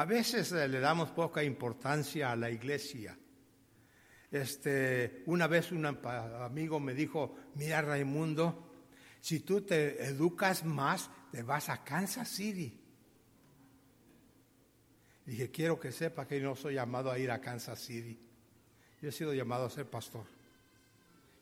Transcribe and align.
A 0.00 0.06
veces 0.06 0.50
eh, 0.52 0.66
le 0.66 0.80
damos 0.80 1.10
poca 1.10 1.44
importancia 1.44 2.32
a 2.32 2.36
la 2.36 2.50
iglesia. 2.50 3.18
Este, 4.30 5.22
una 5.26 5.46
vez 5.46 5.72
un 5.72 5.84
amigo 5.84 6.80
me 6.80 6.94
dijo, 6.94 7.36
mira 7.56 7.82
Raimundo, 7.82 8.72
si 9.20 9.40
tú 9.40 9.60
te 9.60 10.02
educas 10.02 10.64
más, 10.64 11.10
te 11.30 11.42
vas 11.42 11.68
a 11.68 11.84
Kansas 11.84 12.30
City. 12.30 12.80
Dije, 15.26 15.50
quiero 15.50 15.78
que 15.78 15.92
sepa 15.92 16.26
que 16.26 16.40
no 16.40 16.56
soy 16.56 16.76
llamado 16.76 17.10
a 17.10 17.18
ir 17.18 17.30
a 17.30 17.38
Kansas 17.38 17.78
City. 17.78 18.18
Yo 19.02 19.08
he 19.10 19.12
sido 19.12 19.34
llamado 19.34 19.66
a 19.66 19.70
ser 19.70 19.84
pastor, 19.84 20.24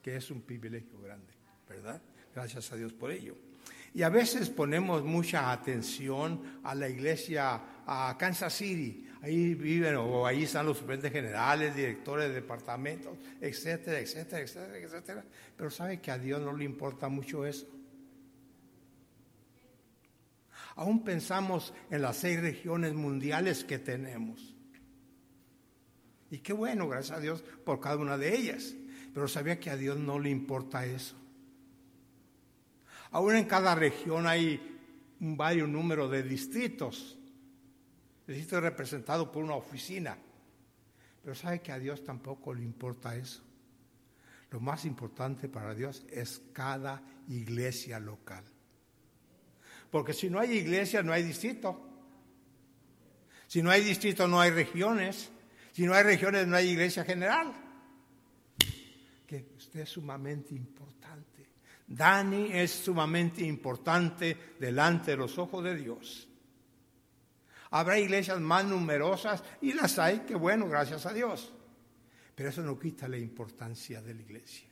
que 0.02 0.16
es 0.16 0.32
un 0.32 0.40
privilegio 0.40 1.00
grande, 1.00 1.32
¿verdad? 1.68 2.02
Gracias 2.34 2.72
a 2.72 2.76
Dios 2.76 2.92
por 2.92 3.12
ello. 3.12 3.36
Y 3.94 4.02
a 4.02 4.08
veces 4.08 4.50
ponemos 4.50 5.02
mucha 5.02 5.50
atención 5.50 6.60
a 6.62 6.74
la 6.74 6.88
iglesia, 6.88 7.60
a 7.86 8.16
Kansas 8.18 8.54
City. 8.54 9.06
Ahí 9.22 9.54
viven 9.54 9.96
o 9.96 10.26
ahí 10.26 10.44
están 10.44 10.66
los 10.66 10.78
suplentes 10.78 11.10
generales, 11.10 11.74
directores 11.74 12.28
de 12.28 12.34
departamentos, 12.34 13.16
etcétera, 13.40 13.98
etcétera, 13.98 14.42
etcétera, 14.42 14.78
etcétera. 14.78 15.24
Pero 15.56 15.70
sabe 15.70 16.00
que 16.00 16.10
a 16.10 16.18
Dios 16.18 16.40
no 16.40 16.56
le 16.56 16.64
importa 16.64 17.08
mucho 17.08 17.44
eso. 17.44 17.66
Aún 20.76 21.02
pensamos 21.02 21.74
en 21.90 22.02
las 22.02 22.18
seis 22.18 22.40
regiones 22.40 22.94
mundiales 22.94 23.64
que 23.64 23.80
tenemos. 23.80 24.54
Y 26.30 26.38
qué 26.38 26.52
bueno, 26.52 26.88
gracias 26.88 27.18
a 27.18 27.20
Dios, 27.20 27.42
por 27.64 27.80
cada 27.80 27.96
una 27.96 28.16
de 28.16 28.36
ellas. 28.36 28.74
Pero 29.12 29.26
sabía 29.26 29.58
que 29.58 29.70
a 29.70 29.76
Dios 29.76 29.98
no 29.98 30.20
le 30.20 30.30
importa 30.30 30.86
eso. 30.86 31.16
Aún 33.10 33.36
en 33.36 33.46
cada 33.46 33.74
región 33.74 34.26
hay 34.26 34.60
un 35.20 35.36
varios 35.36 35.68
número 35.68 36.08
de 36.08 36.22
distritos. 36.22 37.18
El 38.26 38.34
distrito 38.34 38.58
es 38.58 38.62
representado 38.62 39.32
por 39.32 39.42
una 39.42 39.54
oficina. 39.54 40.16
Pero 41.22 41.34
sabe 41.34 41.60
que 41.60 41.72
a 41.72 41.78
Dios 41.78 42.04
tampoco 42.04 42.54
le 42.54 42.62
importa 42.62 43.16
eso. 43.16 43.42
Lo 44.50 44.60
más 44.60 44.84
importante 44.84 45.48
para 45.48 45.74
Dios 45.74 46.04
es 46.10 46.40
cada 46.52 47.02
iglesia 47.28 47.98
local. 47.98 48.44
Porque 49.90 50.12
si 50.12 50.30
no 50.30 50.38
hay 50.38 50.52
iglesia, 50.52 51.02
no 51.02 51.12
hay 51.12 51.22
distrito. 51.22 51.84
Si 53.46 53.62
no 53.62 53.70
hay 53.70 53.82
distrito, 53.82 54.28
no 54.28 54.40
hay 54.40 54.50
regiones. 54.50 55.30
Si 55.72 55.84
no 55.84 55.94
hay 55.94 56.02
regiones, 56.02 56.46
no 56.46 56.56
hay 56.56 56.68
iglesia 56.68 57.04
general. 57.04 57.52
Que 59.26 59.52
usted 59.56 59.80
es 59.80 59.88
sumamente 59.88 60.54
importante. 60.54 61.37
Dani 61.88 62.50
es 62.52 62.70
sumamente 62.70 63.42
importante 63.42 64.54
delante 64.60 65.12
de 65.12 65.16
los 65.16 65.38
ojos 65.38 65.64
de 65.64 65.74
Dios. 65.74 66.28
Habrá 67.70 67.98
iglesias 67.98 68.38
más 68.40 68.64
numerosas 68.64 69.42
y 69.62 69.72
las 69.72 69.98
hay, 69.98 70.20
que 70.20 70.34
bueno, 70.34 70.68
gracias 70.68 71.06
a 71.06 71.12
Dios. 71.12 71.52
Pero 72.34 72.50
eso 72.50 72.62
no 72.62 72.78
quita 72.78 73.08
la 73.08 73.16
importancia 73.16 74.02
de 74.02 74.14
la 74.14 74.22
iglesia. 74.22 74.68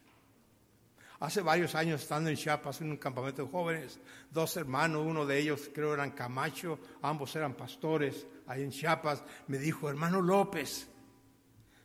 Hace 1.20 1.40
varios 1.40 1.74
años, 1.74 2.02
estando 2.02 2.28
en 2.28 2.36
Chiapas, 2.36 2.82
en 2.82 2.90
un 2.90 2.98
campamento 2.98 3.42
de 3.42 3.50
jóvenes, 3.50 3.98
dos 4.30 4.54
hermanos, 4.58 5.02
uno 5.06 5.24
de 5.24 5.38
ellos 5.38 5.70
creo 5.72 5.94
eran 5.94 6.10
Camacho, 6.10 6.78
ambos 7.00 7.34
eran 7.34 7.54
pastores 7.54 8.26
ahí 8.46 8.62
en 8.62 8.70
Chiapas, 8.70 9.24
me 9.48 9.56
dijo, 9.56 9.88
hermano 9.88 10.20
López. 10.20 10.86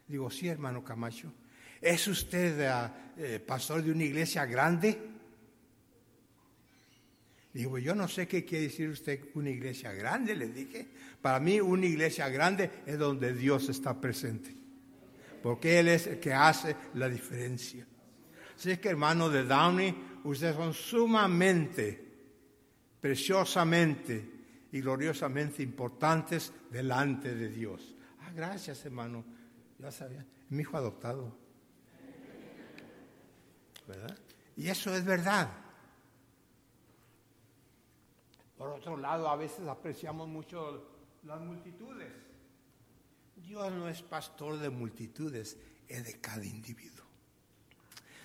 Digo, 0.07 0.29
sí, 0.29 0.49
hermano 0.49 0.83
Camacho. 0.83 1.31
¿Es 1.79 2.05
usted 2.09 2.59
eh, 3.17 3.39
pastor 3.39 3.81
de 3.81 3.91
una 3.91 4.03
iglesia 4.03 4.45
grande? 4.45 5.10
Digo, 7.53 7.77
yo 7.77 7.93
no 7.93 8.07
sé 8.07 8.27
qué 8.27 8.45
quiere 8.45 8.65
decir 8.65 8.89
usted 8.89 9.25
una 9.33 9.49
iglesia 9.49 9.91
grande, 9.91 10.35
le 10.35 10.47
dije. 10.47 10.87
Para 11.21 11.39
mí 11.39 11.59
una 11.59 11.85
iglesia 11.85 12.29
grande 12.29 12.69
es 12.85 12.97
donde 12.97 13.33
Dios 13.33 13.67
está 13.67 13.99
presente. 13.99 14.55
Porque 15.43 15.79
Él 15.79 15.89
es 15.89 16.07
el 16.07 16.19
que 16.19 16.33
hace 16.33 16.75
la 16.93 17.09
diferencia. 17.09 17.85
Así 18.55 18.77
que 18.77 18.89
hermano 18.89 19.29
de 19.29 19.43
Downey, 19.43 19.95
ustedes 20.23 20.55
son 20.55 20.73
sumamente, 20.73 21.99
preciosamente 23.01 24.29
y 24.71 24.79
gloriosamente 24.79 25.61
importantes 25.61 26.53
delante 26.69 27.35
de 27.35 27.49
Dios. 27.49 27.95
Ah, 28.21 28.31
gracias 28.33 28.85
hermano. 28.85 29.25
Ya 29.77 29.91
sabía, 29.91 30.25
mi 30.49 30.61
hijo 30.61 30.77
adoptado. 30.77 31.35
¿Verdad? 33.87 34.17
Y 34.55 34.67
eso 34.67 34.95
es 34.95 35.03
verdad. 35.03 35.49
Por 38.61 38.69
otro 38.69 38.95
lado, 38.95 39.27
a 39.27 39.35
veces 39.35 39.67
apreciamos 39.67 40.27
mucho 40.27 40.85
las 41.23 41.41
multitudes. 41.41 42.13
Dios 43.35 43.71
no 43.71 43.89
es 43.89 44.03
pastor 44.03 44.59
de 44.59 44.69
multitudes, 44.69 45.57
es 45.87 46.05
de 46.05 46.21
cada 46.21 46.45
individuo. 46.45 47.03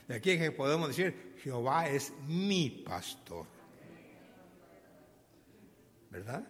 De 0.07 0.17
aquí 0.17 0.37
que 0.37 0.53
podemos 0.53 0.89
decir, 0.89 1.39
Jehová 1.43 1.89
es 1.89 2.13
mi 2.27 2.69
pastor. 2.69 3.47
¿Verdad? 6.11 6.47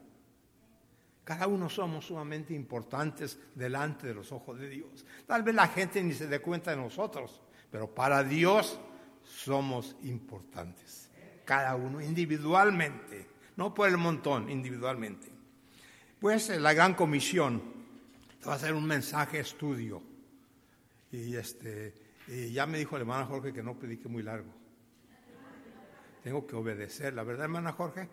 Cada 1.23 1.47
uno 1.47 1.71
somos 1.71 2.07
sumamente 2.07 2.55
importantes 2.55 3.39
delante 3.55 4.09
de 4.09 4.15
los 4.15 4.33
ojos 4.33 4.59
de 4.59 4.69
Dios. 4.69 5.07
Tal 5.29 5.45
vez 5.45 5.55
la 5.55 5.69
gente 5.69 6.03
ni 6.03 6.13
se 6.13 6.27
dé 6.27 6.41
cuenta 6.41 6.73
de 6.73 6.77
nosotros, 6.79 7.41
pero 7.71 7.95
para 7.95 8.25
Dios 8.25 8.81
somos 9.23 9.95
importantes. 10.03 11.09
Cada 11.45 11.77
uno 11.77 12.01
individualmente, 12.01 13.36
no 13.57 13.75
por 13.75 13.89
el 13.89 13.97
montón, 13.97 14.51
individualmente. 14.51 15.29
Pues 16.21 16.49
la 16.49 16.73
gran 16.73 16.95
comisión 16.95 17.63
va 18.47 18.55
a 18.55 18.59
ser 18.59 18.75
un 18.75 18.87
mensaje 18.87 19.41
estudio. 19.41 20.03
Y 21.11 21.35
este, 21.37 21.95
y 22.29 22.53
ya 22.53 22.67
me 22.67 22.79
dijo 22.79 22.97
la 22.97 23.03
hermana 23.03 23.27
Jorge 23.27 23.53
que 23.53 23.63
no 23.63 23.79
predique 23.79 24.09
muy 24.09 24.23
largo. 24.23 24.53
Tengo 26.23 26.47
que 26.47 26.57
obedecer, 26.57 27.15
¿la 27.15 27.23
verdad, 27.23 27.45
hermana 27.45 27.73
Jorge? 27.73 28.09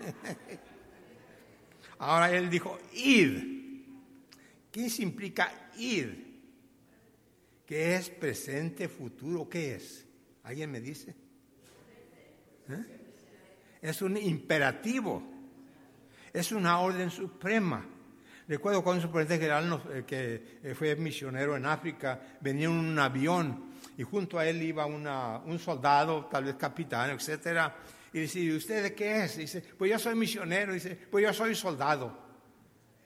Ahora 1.98 2.30
él 2.30 2.50
dijo, 2.50 2.78
id. 2.92 3.54
¿Qué 4.70 4.90
implica 4.98 5.70
ir? 5.78 6.34
¿Qué 7.64 7.94
es 7.94 8.10
presente, 8.10 8.88
futuro? 8.88 9.48
¿Qué 9.48 9.76
es? 9.76 10.06
¿Alguien 10.42 10.70
me 10.70 10.80
dice? 10.80 11.14
¿Eh? 12.68 12.84
Es 13.82 14.02
un 14.02 14.16
imperativo. 14.16 15.22
Es 16.32 16.52
una 16.52 16.80
orden 16.80 17.10
suprema. 17.10 17.86
Recuerdo 18.46 18.82
cuando 18.82 19.02
un 19.02 19.08
superintendente 19.08 19.46
general 19.46 19.82
eh, 19.92 20.04
que 20.06 20.58
eh, 20.62 20.74
fue 20.74 20.94
misionero 20.96 21.56
en 21.56 21.64
África, 21.64 22.20
venía 22.40 22.66
en 22.66 22.72
un 22.72 22.98
avión 22.98 23.72
y 23.96 24.02
junto 24.02 24.38
a 24.38 24.46
él 24.46 24.62
iba 24.62 24.86
un 24.86 25.58
soldado, 25.58 26.26
tal 26.26 26.44
vez 26.44 26.56
capitán, 26.56 27.10
etcétera, 27.10 27.74
y 28.12 28.20
dice, 28.20 28.40
¿y 28.40 28.52
usted 28.52 28.82
de 28.82 28.94
qué 28.94 29.24
es? 29.24 29.36
dice, 29.38 29.62
pues 29.76 29.90
yo 29.90 29.98
soy 29.98 30.14
misionero, 30.14 30.72
dice, 30.72 30.96
pues 31.10 31.24
yo 31.24 31.32
soy 31.32 31.54
soldado. 31.54 32.16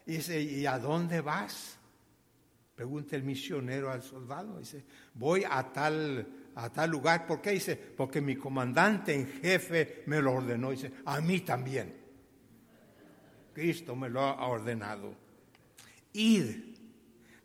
Y 0.06 0.16
dice, 0.16 0.41
¿y 0.41 0.66
a 0.66 0.78
dónde 0.78 1.20
vas? 1.20 1.78
Pregunta 2.74 3.16
el 3.16 3.22
misionero 3.22 3.91
al 3.91 4.02
soldado, 4.02 4.58
dice, 4.58 4.84
voy 5.14 5.44
a 5.48 5.72
tal, 5.72 6.26
a 6.58 6.70
tal 6.70 6.91
lugar, 6.91 7.24
¿por 7.24 7.41
qué? 7.41 7.50
Dice, 7.50 7.76
porque 7.76 8.20
mi 8.20 8.34
comandante 8.34 9.14
en 9.14 9.28
jefe 9.41 10.02
me 10.06 10.20
lo 10.20 10.32
ordenó, 10.32 10.72
dice, 10.72 10.92
a 11.04 11.20
mí 11.20 11.41
también. 11.41 11.94
Cristo 13.54 13.94
me 13.94 14.08
lo 14.08 14.22
ha 14.22 14.46
ordenado. 14.46 15.14
Ir 16.12 16.74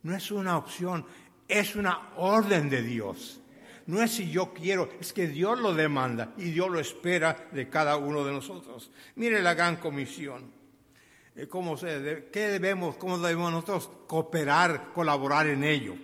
no 0.01 0.15
es 0.15 0.31
una 0.31 0.57
opción, 0.57 1.05
es 1.47 1.75
una 1.75 2.13
orden 2.17 2.69
de 2.69 2.81
Dios. 2.81 3.39
No 3.85 4.01
es 4.01 4.11
si 4.11 4.31
yo 4.31 4.51
quiero, 4.51 4.89
es 4.99 5.13
que 5.13 5.27
Dios 5.27 5.59
lo 5.59 5.75
demanda 5.75 6.33
y 6.37 6.45
Dios 6.45 6.71
lo 6.71 6.79
espera 6.79 7.49
de 7.51 7.69
cada 7.69 7.97
uno 7.97 8.25
de 8.25 8.31
nosotros. 8.31 8.91
Mire 9.15 9.43
la 9.43 9.53
gran 9.53 9.75
comisión. 9.75 10.51
Eh, 11.35 11.47
¿Cómo 11.47 11.75
¿Qué 11.77 12.47
debemos, 12.47 12.95
cómo 12.95 13.19
debemos 13.19 13.51
nosotros 13.51 13.91
cooperar, 14.07 14.91
colaborar 14.91 15.47
en 15.47 15.63
ello? 15.63 15.95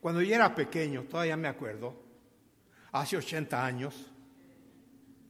Cuando 0.00 0.22
yo 0.22 0.34
era 0.34 0.54
pequeño, 0.54 1.02
todavía 1.02 1.36
me 1.36 1.48
acuerdo, 1.48 2.05
hace 3.00 3.16
80 3.16 3.64
años, 3.64 4.10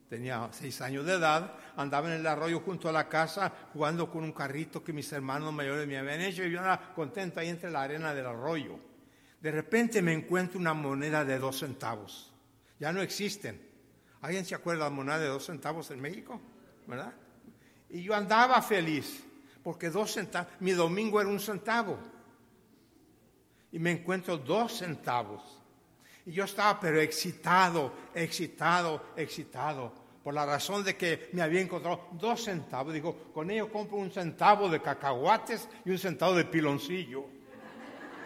tenía 0.09 0.49
seis 0.53 0.81
años 0.81 1.05
de 1.05 1.15
edad, 1.15 1.55
andaba 1.77 2.09
en 2.09 2.21
el 2.21 2.27
arroyo 2.27 2.61
junto 2.61 2.89
a 2.89 2.93
la 2.93 3.09
casa 3.09 3.53
jugando 3.73 4.11
con 4.11 4.25
un 4.25 4.33
carrito 4.33 4.83
que 4.83 4.93
mis 4.93 5.13
hermanos 5.13 5.53
mayores 5.53 5.87
me 5.87 5.99
habían 5.99 6.21
hecho 6.21 6.45
y 6.45 6.51
yo 6.51 6.61
era 6.61 6.93
contento 6.95 7.41
ahí 7.41 7.49
entre 7.49 7.71
la 7.71 7.83
arena 7.83 8.15
del 8.15 8.27
arroyo. 8.27 8.79
De 9.41 9.51
repente 9.51 10.03
me 10.03 10.13
encuentro 10.13 10.59
una 10.59 10.75
moneda 10.75 11.25
de 11.25 11.39
dos 11.39 11.59
centavos. 11.59 12.33
Ya 12.79 12.93
no 12.93 13.01
existen. 13.01 13.61
¿Alguien 14.23 14.45
se 14.45 14.55
acuerda 14.55 14.85
de 14.85 14.91
la 14.91 14.97
moneda 14.97 15.19
de 15.19 15.29
dos 15.29 15.47
centavos 15.47 15.91
en 15.91 16.01
México? 16.01 16.41
¿Verdad? 16.87 17.13
Y 17.91 18.03
yo 18.03 18.15
andaba 18.15 18.61
feliz 18.63 19.25
porque 19.63 19.91
dos 19.91 20.13
centavos, 20.13 20.53
mi 20.61 20.73
domingo 20.73 21.21
era 21.21 21.29
un 21.29 21.41
centavo. 21.41 21.99
Y 23.73 23.79
me 23.79 23.91
encuentro 23.91 24.39
dos 24.39 24.79
centavos. 24.79 25.56
Y 26.27 26.33
yo 26.33 26.45
estaba 26.45 26.79
pero 26.81 27.01
excitado, 27.01 27.93
excitado, 28.13 29.13
excitado 29.17 29.93
por 30.25 30.35
la 30.35 30.45
razón 30.45 30.83
de 30.83 30.97
que 30.97 31.31
me 31.35 31.41
había 31.41 31.61
encontrado 31.61 32.09
dos 32.13 32.43
centavos. 32.43 32.93
Digo, 32.93 33.33
con 33.33 33.49
ello 33.49 33.71
compro 33.71 33.97
un 33.99 34.11
centavo 34.11 34.69
de 34.69 34.83
cacahuates 34.83 35.69
y 35.85 35.91
un 35.91 35.99
centavo 35.99 36.35
de 36.35 36.45
piloncillo. 36.45 37.27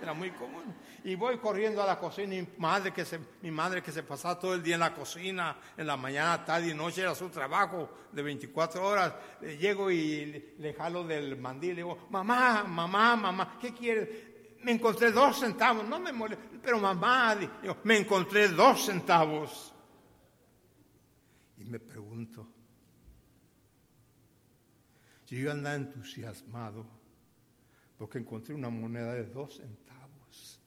Era 0.03 0.15
muy 0.15 0.31
común. 0.31 0.75
Y 1.05 1.15
voy 1.15 1.37
corriendo 1.37 1.83
a 1.83 1.87
la 1.87 1.99
cocina 1.99 2.35
y 2.35 2.41
mi 2.41 2.49
madre 2.57 2.91
que 2.91 3.05
se, 3.05 3.21
mi 3.43 3.51
madre 3.51 3.83
que 3.83 3.93
se 3.93 4.03
pasaba 4.03 4.39
todo 4.39 4.55
el 4.55 4.63
día 4.63 4.75
en 4.75 4.81
la 4.81 4.95
cocina, 4.95 5.59
en 5.77 5.87
la 5.87 5.99
mañana, 5.99 6.43
tarde 6.43 6.71
y 6.71 6.75
noche, 6.75 7.03
era 7.03 7.15
su 7.15 7.29
trabajo 7.29 7.91
de 8.11 8.23
24 8.23 8.83
horas. 8.83 9.15
Llego 9.59 9.91
y 9.91 10.53
le, 10.59 10.73
jalo 10.73 11.05
del 11.05 11.37
mandil 11.37 11.73
y 11.73 11.77
digo, 11.77 12.07
mamá, 12.09 12.65
mamá, 12.65 13.15
mamá, 13.17 13.59
¿qué 13.61 13.75
quieres? 13.75 14.09
Me 14.63 14.73
encontré 14.73 15.11
dos 15.11 15.41
centavos, 15.41 15.89
no 15.89 15.99
me 15.99 16.13
molesta, 16.13 16.45
pero 16.63 16.79
mamá, 16.79 17.37
me 17.85 17.99
encontré 17.99 18.49
dos 18.49 18.85
centavos. 18.85 19.75
Y 21.57 21.65
me 21.65 21.79
pregunto, 21.79 22.47
si 25.25 25.41
yo 25.41 25.53
andaba 25.53 25.77
entusiasmado 25.77 26.87
porque 27.97 28.19
encontré 28.19 28.55
una 28.55 28.71
moneda 28.71 29.15
de 29.15 29.27
dos 29.27 29.57
centavos, 29.57 30.61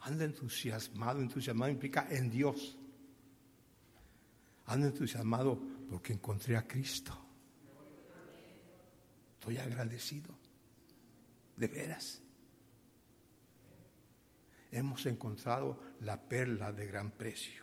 anda 0.00 0.24
entusiasmado, 0.24 1.20
entusiasmado 1.20 1.70
implica 1.70 2.06
en 2.10 2.30
Dios. 2.30 2.76
Anda 4.66 4.88
entusiasmado 4.88 5.60
porque 5.88 6.12
encontré 6.12 6.56
a 6.56 6.66
Cristo. 6.66 7.16
Estoy 9.34 9.58
agradecido, 9.58 10.41
de 11.56 11.66
veras. 11.66 12.22
Hemos 14.70 15.04
encontrado 15.06 15.78
la 16.00 16.20
perla 16.20 16.72
de 16.72 16.86
gran 16.86 17.10
precio. 17.10 17.62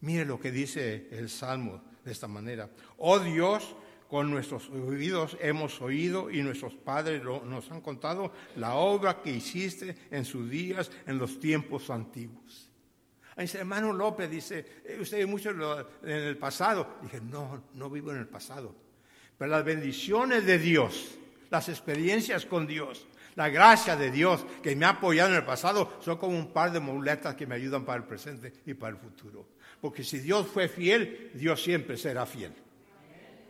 Mire 0.00 0.24
lo 0.24 0.40
que 0.40 0.50
dice 0.50 1.08
el 1.10 1.28
Salmo 1.28 1.82
de 2.04 2.12
esta 2.12 2.26
manera. 2.26 2.70
Oh 2.98 3.18
Dios, 3.18 3.76
con 4.08 4.30
nuestros 4.30 4.68
oídos 4.70 5.36
hemos 5.40 5.80
oído 5.80 6.30
y 6.30 6.42
nuestros 6.42 6.74
padres 6.74 7.22
nos 7.22 7.70
han 7.70 7.80
contado 7.80 8.32
la 8.56 8.74
obra 8.74 9.22
que 9.22 9.30
hiciste 9.30 9.96
en 10.10 10.24
sus 10.24 10.50
días, 10.50 10.90
en 11.06 11.18
los 11.18 11.38
tiempos 11.38 11.90
antiguos. 11.90 12.70
Dice, 13.36 13.58
hermano 13.58 13.92
López, 13.92 14.28
dice, 14.30 14.82
eh, 14.84 14.98
usted 15.00 15.26
mucho 15.26 15.50
en 16.02 16.10
el 16.10 16.36
pasado. 16.36 16.98
Dije, 17.02 17.20
no, 17.22 17.64
no 17.74 17.88
vivo 17.88 18.10
en 18.10 18.18
el 18.18 18.26
pasado. 18.26 18.74
Pero 19.38 19.50
las 19.50 19.64
bendiciones 19.64 20.44
de 20.44 20.58
Dios, 20.58 21.18
las 21.50 21.68
experiencias 21.68 22.46
con 22.46 22.66
Dios, 22.66 23.06
la 23.36 23.48
gracia 23.48 23.96
de 23.96 24.10
Dios 24.10 24.44
que 24.62 24.74
me 24.74 24.86
ha 24.86 24.90
apoyado 24.90 25.30
en 25.30 25.36
el 25.36 25.44
pasado 25.44 25.98
son 26.00 26.16
como 26.16 26.36
un 26.36 26.52
par 26.52 26.72
de 26.72 26.80
muletas 26.80 27.34
que 27.34 27.46
me 27.46 27.54
ayudan 27.54 27.84
para 27.84 27.98
el 27.98 28.04
presente 28.04 28.52
y 28.66 28.74
para 28.74 28.94
el 28.94 29.00
futuro. 29.00 29.48
Porque 29.80 30.04
si 30.04 30.18
Dios 30.18 30.46
fue 30.46 30.68
fiel, 30.68 31.30
Dios 31.34 31.62
siempre 31.62 31.96
será 31.96 32.26
fiel. 32.26 32.52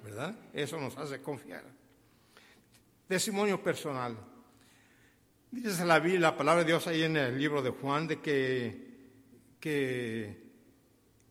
¿Verdad? 0.04 0.34
Eso 0.52 0.80
nos 0.80 0.96
hace 0.96 1.20
confiar. 1.20 1.64
Testimonio 3.08 3.62
personal. 3.62 4.16
Dice 5.50 5.84
la 5.84 5.98
Biblia, 5.98 6.20
la 6.20 6.36
palabra 6.36 6.62
de 6.62 6.68
Dios 6.68 6.86
ahí 6.86 7.02
en 7.02 7.16
el 7.16 7.36
libro 7.36 7.60
de 7.60 7.70
Juan, 7.70 8.06
de 8.06 8.20
que, 8.20 8.90
que 9.58 10.38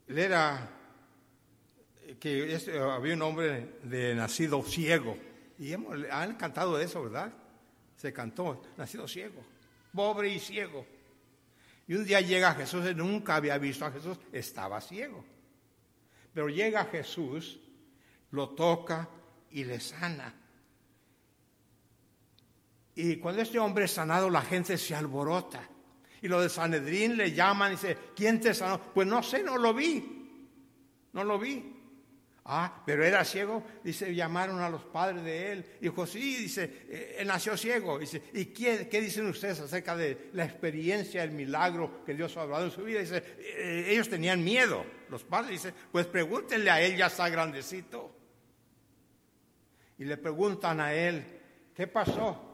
era, 0.10 0.70
que 2.20 2.60
había 2.78 3.14
un 3.14 3.22
hombre 3.22 3.78
de 3.84 4.14
nacido 4.16 4.62
ciego. 4.64 5.18
Y 5.60 5.74
hemos, 5.74 5.98
han 6.10 6.36
cantado 6.36 6.80
eso, 6.80 7.04
¿verdad? 7.04 7.34
Se 7.98 8.14
cantó, 8.14 8.62
nacido 8.78 9.08
ciego, 9.08 9.44
pobre 9.94 10.30
y 10.30 10.40
ciego. 10.40 10.86
Y 11.86 11.96
un 11.96 12.06
día 12.06 12.22
llega 12.22 12.54
Jesús, 12.54 12.86
él 12.86 12.96
nunca 12.96 13.36
había 13.36 13.58
visto 13.58 13.86
a 13.86 13.92
Jesús, 13.92 14.18
estaba 14.32 14.80
ciego. 14.80 15.24
Pero 16.34 16.48
llega 16.48 16.86
Jesús, 16.86 17.60
lo 18.32 18.50
toca 18.50 19.10
y 19.52 19.66
le 19.66 19.80
sana. 19.82 20.34
Y 22.96 23.18
cuando 23.18 23.42
este 23.42 23.60
hombre 23.60 23.86
es 23.86 23.92
sanado, 23.92 24.30
la 24.30 24.42
gente 24.42 24.78
se 24.78 24.96
alborota. 24.96 25.68
Y 26.22 26.28
los 26.28 26.42
de 26.44 26.50
Sanedrín 26.50 27.18
le 27.18 27.34
llaman 27.34 27.72
y 27.72 27.76
dice, 27.76 27.98
¿quién 28.16 28.40
te 28.40 28.54
sanó? 28.54 28.80
Pues 28.94 29.08
no 29.08 29.24
sé, 29.24 29.44
no 29.44 29.58
lo 29.58 29.74
vi. 29.74 30.48
No 31.14 31.24
lo 31.24 31.40
vi. 31.40 31.79
Ah, 32.46 32.82
pero 32.86 33.06
era 33.06 33.24
ciego. 33.24 33.64
Dice, 33.84 34.14
llamaron 34.14 34.60
a 34.60 34.70
los 34.70 34.84
padres 34.84 35.24
de 35.24 35.52
él. 35.52 35.66
Dijo, 35.80 36.08
sí, 36.08 36.36
dice, 36.36 36.86
eh, 36.90 37.24
nació 37.26 37.56
ciego. 37.56 38.00
Dice, 38.00 38.24
¿y 38.34 38.46
qué, 38.46 38.88
qué, 38.90 39.02
dicen 39.02 39.28
ustedes 39.28 39.60
acerca 39.60 39.96
de 39.96 40.30
la 40.34 40.46
experiencia, 40.46 41.24
el 41.24 41.32
milagro 41.32 42.04
que 42.06 42.16
Dios 42.16 42.36
ha 42.38 42.42
hablado 42.42 42.66
en 42.66 42.72
su 42.72 42.84
vida? 42.84 43.02
Dice, 43.02 43.24
eh, 43.40 43.88
ellos 43.90 44.10
tenían 44.10 44.44
miedo. 44.44 44.86
Los 45.10 45.24
padres 45.24 45.52
dicen, 45.52 45.74
pues 45.92 46.08
pregúntenle 46.08 46.72
a 46.72 46.82
él, 46.82 46.98
ya 46.98 47.08
está 47.08 47.30
grandecito. 47.30 48.16
Y 49.98 50.06
le 50.06 50.18
preguntan 50.18 50.80
a 50.80 50.94
él, 50.94 51.24
¿qué 51.76 51.88
pasó? 51.88 52.46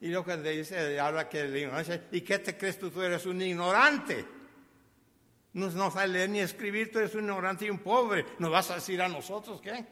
Y 0.00 0.08
lo 0.08 0.24
que 0.24 0.36
le 0.36 0.58
dice, 0.58 1.00
habla 1.00 1.28
que 1.28 1.44
le 1.44 1.60
ignorancia, 1.60 2.06
¿y 2.12 2.20
qué 2.20 2.38
te 2.38 2.56
crees 2.56 2.78
tú? 2.78 2.90
Tú 2.90 3.02
eres 3.02 3.26
un 3.26 3.42
ignorante 3.42 4.35
no, 5.56 5.70
no 5.70 5.90
sabe 5.90 6.08
leer 6.08 6.28
ni 6.28 6.40
escribir, 6.40 6.92
tú 6.92 6.98
eres 6.98 7.14
un 7.14 7.22
ignorante 7.22 7.64
y 7.64 7.70
un 7.70 7.78
pobre. 7.78 8.26
¿Nos 8.38 8.50
vas 8.50 8.70
a 8.70 8.74
decir 8.74 9.00
a 9.00 9.08
nosotros 9.08 9.58
qué? 9.62 9.86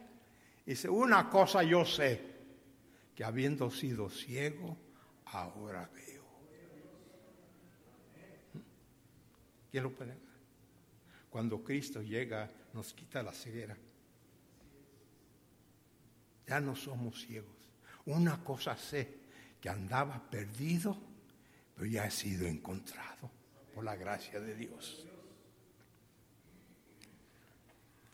Dice, 0.66 0.90
una 0.90 1.30
cosa 1.30 1.62
yo 1.62 1.86
sé, 1.86 2.20
que 3.14 3.24
habiendo 3.24 3.70
sido 3.70 4.10
ciego, 4.10 4.76
ahora 5.24 5.88
veo. 5.94 6.22
¿Quién 9.70 9.84
lo 9.84 9.90
puede 9.90 10.14
Cuando 11.30 11.64
Cristo 11.64 12.02
llega, 12.02 12.50
nos 12.74 12.92
quita 12.92 13.22
la 13.22 13.32
ceguera. 13.32 13.74
Ya 16.46 16.60
no 16.60 16.76
somos 16.76 17.24
ciegos. 17.24 17.56
Una 18.04 18.44
cosa 18.44 18.76
sé, 18.76 19.20
que 19.62 19.70
andaba 19.70 20.22
perdido, 20.30 20.94
pero 21.74 21.86
ya 21.86 22.04
he 22.04 22.10
sido 22.10 22.46
encontrado 22.46 23.30
por 23.74 23.82
la 23.82 23.96
gracia 23.96 24.38
de 24.40 24.54
Dios. 24.54 25.06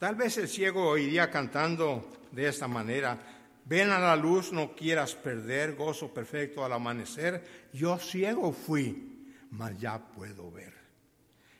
Tal 0.01 0.15
vez 0.15 0.35
el 0.39 0.47
ciego 0.47 0.97
iría 0.97 1.29
cantando 1.29 2.09
de 2.31 2.47
esta 2.47 2.67
manera, 2.67 3.19
ven 3.65 3.91
a 3.91 3.99
la 3.99 4.15
luz, 4.15 4.51
no 4.51 4.73
quieras 4.75 5.13
perder 5.13 5.75
gozo 5.75 6.11
perfecto 6.11 6.65
al 6.65 6.73
amanecer, 6.73 7.69
yo 7.71 7.99
ciego 7.99 8.51
fui, 8.51 9.31
mas 9.51 9.77
ya 9.79 9.99
puedo 9.99 10.49
ver. 10.49 10.73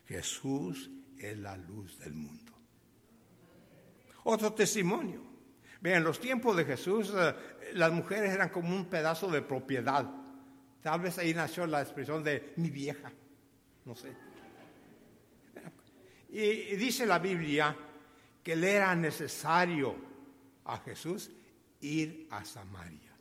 Jesús 0.08 0.90
es 1.20 1.38
la 1.38 1.56
luz 1.56 2.00
del 2.00 2.14
mundo. 2.14 2.52
Otro 4.24 4.52
testimonio. 4.54 5.22
Vean, 5.80 6.04
los 6.04 6.20
tiempos 6.20 6.58
de 6.58 6.66
Jesús, 6.66 7.14
eh, 7.16 7.36
las 7.74 7.92
mujeres 7.92 8.34
eran 8.34 8.50
como 8.50 8.76
un 8.76 8.86
pedazo 8.86 9.30
de 9.30 9.44
propiedad. 9.44 10.10
Tal 10.82 11.00
vez 11.00 11.20
ahí 11.20 11.36
nació 11.36 11.68
la 11.68 11.84
expresión 11.84 12.24
de 12.24 12.54
mi 12.56 12.72
vieja, 12.72 13.12
no 13.86 13.94
sé. 13.94 14.12
y 16.32 16.76
dice 16.76 17.06
la 17.06 17.20
Biblia 17.20 17.78
que 18.44 18.56
le 18.56 18.72
era 18.74 18.96
necesario 18.96 19.96
a 20.66 20.78
Jesús 20.80 21.32
ir 21.82 22.28
a 22.32 22.44
Samaria. 22.44 23.12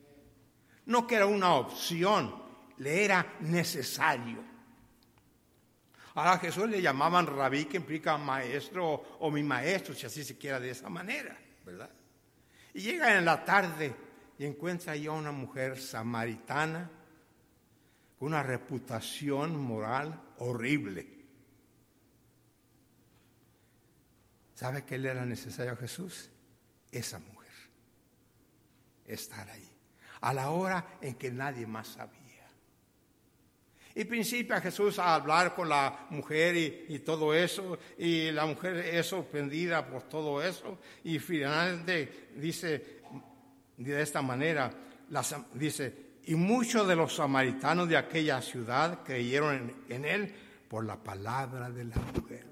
No 0.87 1.07
que 1.07 1.17
era 1.17 1.27
una 1.27 1.55
opción, 1.55 2.35
le 2.79 3.05
era 3.05 3.37
necesario. 3.41 4.43
Ahora 6.15 6.33
a 6.33 6.39
Jesús 6.39 6.69
le 6.69 6.83
llamaban 6.83 7.27
rabí, 7.27 7.67
que 7.67 7.77
implica 7.77 8.19
maestro 8.19 9.17
o 9.21 9.31
mi 9.31 9.43
maestro, 9.43 9.95
si 9.95 10.07
así 10.07 10.25
se 10.25 10.37
quiera 10.37 10.59
de 10.59 10.71
esa 10.71 10.89
manera, 10.89 11.37
¿verdad? 11.65 11.91
Y 12.75 12.81
llega 12.81 13.17
en 13.17 13.25
la 13.25 13.45
tarde 13.45 13.95
y 14.39 14.45
encuentra 14.45 14.97
ya 14.97 15.13
una 15.13 15.33
mujer 15.33 15.79
samaritana 15.81 16.91
con 18.19 18.29
una 18.29 18.43
reputación 18.43 19.57
moral 19.61 20.21
horrible. 20.39 21.20
¿Sabe 24.61 24.85
qué 24.85 24.99
le 24.99 25.09
era 25.09 25.25
necesario 25.25 25.73
a 25.73 25.77
Jesús? 25.77 26.29
Esa 26.93 27.19
mujer. 27.19 27.49
Estar 29.07 29.49
ahí. 29.49 29.67
A 30.21 30.35
la 30.35 30.51
hora 30.51 30.99
en 31.01 31.15
que 31.15 31.31
nadie 31.31 31.67
más 31.67 31.89
sabía. 31.89 32.47
Y 33.95 34.05
principia 34.05 34.61
Jesús 34.61 34.99
a 34.99 35.15
hablar 35.15 35.55
con 35.55 35.67
la 35.71 36.09
mujer 36.11 36.85
y, 36.91 36.99
todo 36.99 37.33
eso, 37.33 37.79
y 37.97 38.31
la 38.33 38.45
mujer 38.45 38.77
es 38.77 39.07
sorprendida 39.07 39.87
por 39.87 40.03
todo 40.03 40.43
eso, 40.43 40.79
y 41.05 41.19
finalmente 41.19 42.29
dice 42.37 43.01
de 43.79 44.03
esta 44.03 44.21
manera, 44.21 44.71
dice, 45.55 46.19
y 46.25 46.35
muchos 46.35 46.87
de 46.87 46.97
los 46.97 47.17
samaritanos 47.17 47.89
de 47.89 47.97
aquella 47.97 48.43
ciudad 48.43 49.05
creyeron 49.05 49.75
en 49.89 50.05
él 50.05 50.35
por 50.69 50.85
la 50.85 51.03
palabra 51.03 51.71
de 51.71 51.85
la 51.85 51.97
mujer 51.97 52.50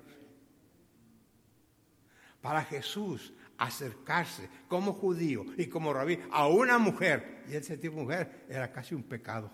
para 2.49 2.65
Jesús 2.65 3.31
acercarse 3.59 4.49
como 4.69 4.95
judío 4.95 5.45
y 5.59 5.67
como 5.67 5.93
rabí 5.93 6.19
a 6.31 6.47
una 6.49 6.79
mujer, 6.79 7.45
y 7.47 7.57
ese 7.57 7.77
tipo 7.77 7.97
de 7.97 8.03
mujer 8.05 8.47
era 8.49 8.73
casi 8.73 8.95
un 8.95 9.03
pecado. 9.03 9.51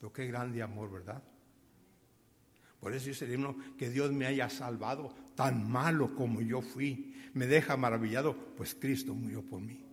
Pero 0.00 0.12
qué 0.12 0.26
grande 0.26 0.60
amor, 0.60 0.90
¿verdad? 0.90 1.22
Por 2.80 2.92
eso 2.92 3.06
dice 3.06 3.26
el 3.26 3.34
himno, 3.34 3.56
que 3.78 3.90
Dios 3.90 4.10
me 4.10 4.26
haya 4.26 4.50
salvado, 4.50 5.14
tan 5.36 5.70
malo 5.70 6.16
como 6.16 6.40
yo 6.40 6.62
fui. 6.62 7.14
Me 7.34 7.46
deja 7.46 7.76
maravillado, 7.76 8.36
pues 8.56 8.74
Cristo 8.74 9.14
murió 9.14 9.40
por 9.42 9.60
mí. 9.60 9.86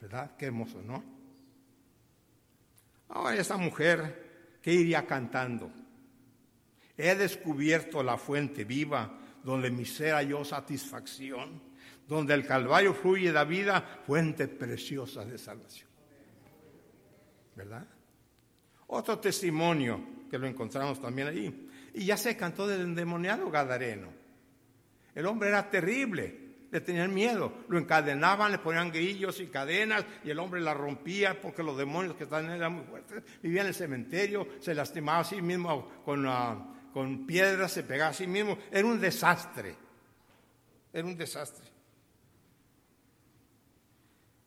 ¿Verdad? 0.00 0.36
Qué 0.36 0.46
hermoso, 0.46 0.80
¿no? 0.82 1.02
Ahora 3.08 3.34
esta 3.34 3.56
mujer, 3.56 4.58
¿qué 4.62 4.72
iría 4.72 5.04
cantando? 5.04 5.68
He 6.96 7.12
descubierto 7.16 8.04
la 8.04 8.16
fuente 8.16 8.62
viva 8.62 9.25
donde 9.46 9.70
mi 9.70 9.84
ser 9.84 10.14
halló 10.14 10.44
satisfacción, 10.44 11.62
donde 12.08 12.34
el 12.34 12.44
Calvario 12.44 12.92
fluye 12.92 13.30
la 13.30 13.44
vida, 13.44 14.00
fuente 14.04 14.48
preciosa 14.48 15.24
de 15.24 15.38
salvación. 15.38 15.88
¿Verdad? 17.54 17.86
Otro 18.88 19.20
testimonio 19.20 20.00
que 20.28 20.36
lo 20.36 20.48
encontramos 20.48 21.00
también 21.00 21.28
ahí. 21.28 21.68
Y 21.94 22.06
ya 22.06 22.16
se 22.16 22.36
cantó 22.36 22.66
del 22.66 22.80
endemoniado 22.80 23.48
Gadareno. 23.48 24.08
El 25.14 25.26
hombre 25.26 25.50
era 25.50 25.70
terrible, 25.70 26.46
le 26.72 26.80
tenían 26.80 27.14
miedo, 27.14 27.52
lo 27.68 27.78
encadenaban, 27.78 28.50
le 28.50 28.58
ponían 28.58 28.90
grillos 28.90 29.38
y 29.38 29.46
cadenas 29.46 30.04
y 30.24 30.30
el 30.30 30.40
hombre 30.40 30.60
la 30.60 30.74
rompía 30.74 31.40
porque 31.40 31.62
los 31.62 31.78
demonios 31.78 32.16
que 32.16 32.24
estaban 32.24 32.50
eran 32.50 32.72
muy 32.72 32.84
fuertes. 32.84 33.22
Vivía 33.40 33.60
en 33.60 33.68
el 33.68 33.74
cementerio, 33.74 34.48
se 34.58 34.74
lastimaba 34.74 35.20
a 35.20 35.24
sí 35.24 35.40
mismo 35.40 36.02
con, 36.04 36.26
uh, 36.26 36.75
con 36.96 37.26
piedras, 37.26 37.72
se 37.72 37.82
pegaba 37.82 38.12
a 38.12 38.14
sí 38.14 38.26
mismo. 38.26 38.56
Era 38.72 38.86
un 38.86 38.98
desastre, 38.98 39.76
era 40.94 41.06
un 41.06 41.14
desastre. 41.14 41.66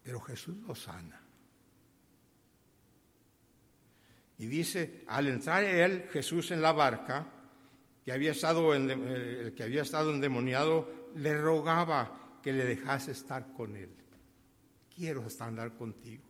Pero 0.02 0.20
Jesús 0.22 0.58
lo 0.66 0.74
sana. 0.74 1.22
Y 4.40 4.48
dice, 4.48 5.04
al 5.06 5.28
entrar 5.28 5.64
él, 5.64 6.10
Jesús 6.12 6.50
en 6.50 6.64
la 6.64 6.72
barca, 6.72 7.28
que 8.04 8.12
había 8.12 8.32
estado, 8.32 8.74
eh, 8.74 9.54
que 9.56 9.62
había 9.62 9.84
estado 9.84 10.12
endemoniado, 10.12 11.12
le 11.18 11.40
rogaba 11.40 12.40
que 12.42 12.52
le 12.52 12.66
dejase 12.66 13.12
estar 13.12 13.54
con 13.54 13.76
él. 13.76 13.92
Quiero 14.96 15.28
estar 15.28 15.54
contigo, 15.76 16.24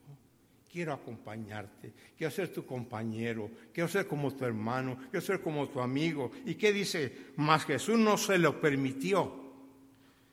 quiero 0.71 0.93
acompañarte, 0.93 1.93
quiero 2.17 2.31
ser 2.31 2.53
tu 2.53 2.65
compañero, 2.65 3.49
quiero 3.73 3.89
ser 3.89 4.07
como 4.07 4.33
tu 4.33 4.45
hermano, 4.45 4.97
quiero 5.09 5.25
ser 5.25 5.41
como 5.41 5.67
tu 5.69 5.79
amigo. 5.79 6.31
¿Y 6.45 6.55
qué 6.55 6.71
dice? 6.71 7.31
Mas 7.37 7.65
Jesús 7.65 7.97
no 7.97 8.17
se 8.17 8.37
lo 8.37 8.61
permitió, 8.61 9.33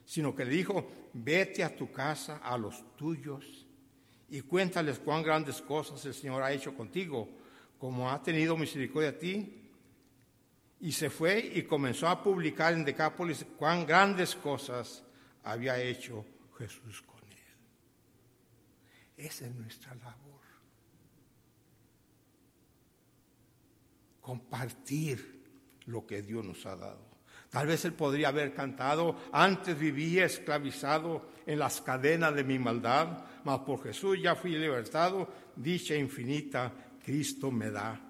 sino 0.04 0.34
que 0.34 0.44
le 0.44 0.52
dijo, 0.52 0.86
vete 1.14 1.64
a 1.64 1.74
tu 1.74 1.90
casa, 1.90 2.38
a 2.38 2.56
los 2.58 2.96
tuyos, 2.96 3.66
y 4.28 4.40
cuéntales 4.42 4.98
cuán 4.98 5.22
grandes 5.22 5.62
cosas 5.62 6.04
el 6.04 6.14
Señor 6.14 6.42
ha 6.42 6.52
hecho 6.52 6.74
contigo 6.74 7.28
como 7.78 8.10
ha 8.10 8.22
tenido 8.22 8.56
misericordia 8.56 9.12
de 9.12 9.18
ti. 9.18 9.62
Y 10.80 10.92
se 10.92 11.08
fue 11.08 11.38
y 11.54 11.62
comenzó 11.62 12.08
a 12.08 12.22
publicar 12.22 12.74
en 12.74 12.84
Decápolis 12.84 13.46
cuán 13.56 13.86
grandes 13.86 14.34
cosas 14.34 15.02
había 15.42 15.80
hecho 15.80 16.24
Jesús 16.58 17.02
con 17.02 17.15
él. 17.15 17.15
Esa 19.16 19.46
es 19.46 19.54
nuestra 19.54 19.94
labor. 19.94 20.40
Compartir 24.20 25.44
lo 25.86 26.06
que 26.06 26.22
Dios 26.22 26.44
nos 26.44 26.66
ha 26.66 26.76
dado. 26.76 27.16
Tal 27.50 27.68
vez 27.68 27.84
él 27.84 27.94
podría 27.94 28.28
haber 28.28 28.52
cantado, 28.52 29.16
antes 29.32 29.78
vivía 29.78 30.24
esclavizado 30.26 31.30
en 31.46 31.58
las 31.58 31.80
cadenas 31.80 32.34
de 32.34 32.44
mi 32.44 32.58
maldad, 32.58 33.24
mas 33.44 33.60
por 33.60 33.82
Jesús 33.82 34.20
ya 34.20 34.34
fui 34.34 34.50
libertado, 34.50 35.32
dicha 35.54 35.94
infinita 35.94 36.72
Cristo 37.02 37.50
me 37.50 37.70
da. 37.70 38.00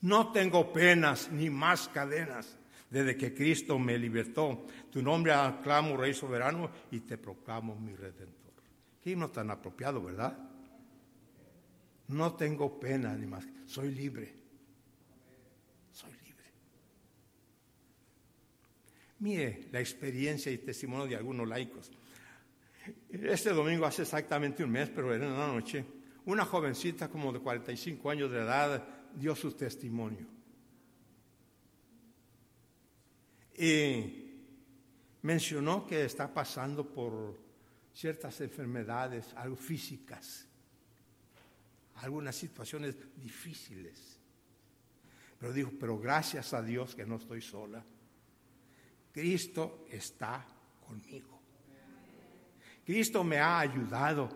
No 0.00 0.32
tengo 0.32 0.72
penas 0.72 1.30
ni 1.30 1.50
más 1.50 1.88
cadenas 1.88 2.56
desde 2.88 3.16
que 3.16 3.34
Cristo 3.34 3.78
me 3.78 3.98
libertó. 3.98 4.66
Tu 4.90 5.02
nombre 5.02 5.32
aclamo, 5.32 5.96
Rey 5.96 6.14
soberano, 6.14 6.70
y 6.90 7.00
te 7.00 7.18
proclamo 7.18 7.76
mi 7.76 7.94
redentor. 7.94 8.39
Qué 9.02 9.10
himno 9.10 9.30
tan 9.30 9.50
apropiado, 9.50 10.02
¿verdad? 10.02 10.36
No 12.08 12.34
tengo 12.34 12.78
pena 12.78 13.16
ni 13.16 13.26
más. 13.26 13.46
Soy 13.66 13.92
libre. 13.92 14.34
Soy 15.92 16.12
libre. 16.12 16.44
Mire 19.20 19.68
la 19.72 19.80
experiencia 19.80 20.50
y 20.52 20.58
testimonio 20.58 21.06
de 21.06 21.16
algunos 21.16 21.48
laicos. 21.48 21.90
Este 23.10 23.50
domingo 23.50 23.86
hace 23.86 24.02
exactamente 24.02 24.64
un 24.64 24.70
mes, 24.70 24.90
pero 24.90 25.14
era 25.14 25.26
en 25.26 25.38
la 25.38 25.46
noche 25.46 25.84
una 26.26 26.44
jovencita 26.44 27.08
como 27.08 27.32
de 27.32 27.40
45 27.40 28.10
años 28.10 28.30
de 28.30 28.38
edad 28.38 28.86
dio 29.14 29.34
su 29.34 29.52
testimonio. 29.52 30.26
Y 33.56 34.30
mencionó 35.22 35.86
que 35.86 36.04
está 36.04 36.32
pasando 36.32 36.86
por 36.88 37.49
ciertas 38.00 38.40
enfermedades, 38.40 39.34
algo 39.36 39.56
físicas, 39.56 40.46
algunas 41.96 42.34
situaciones 42.34 42.96
difíciles. 43.16 44.18
Pero 45.38 45.52
dijo, 45.52 45.72
pero 45.78 45.98
gracias 45.98 46.54
a 46.54 46.62
Dios 46.62 46.94
que 46.94 47.04
no 47.04 47.16
estoy 47.16 47.42
sola. 47.42 47.84
Cristo 49.12 49.84
está 49.90 50.46
conmigo. 50.86 51.40
Cristo 52.86 53.22
me 53.22 53.38
ha 53.38 53.60
ayudado. 53.60 54.30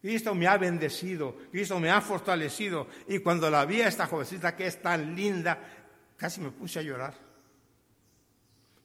Cristo 0.00 0.34
me 0.34 0.46
ha 0.46 0.56
bendecido, 0.56 1.36
Cristo 1.50 1.78
me 1.78 1.90
ha 1.90 2.00
fortalecido. 2.00 2.88
Y 3.06 3.18
cuando 3.18 3.50
la 3.50 3.66
vi 3.66 3.82
a 3.82 3.88
esta 3.88 4.06
jovencita 4.06 4.56
que 4.56 4.66
es 4.66 4.80
tan 4.80 5.14
linda, 5.14 5.60
casi 6.16 6.40
me 6.40 6.52
puse 6.52 6.78
a 6.78 6.82
llorar. 6.82 7.14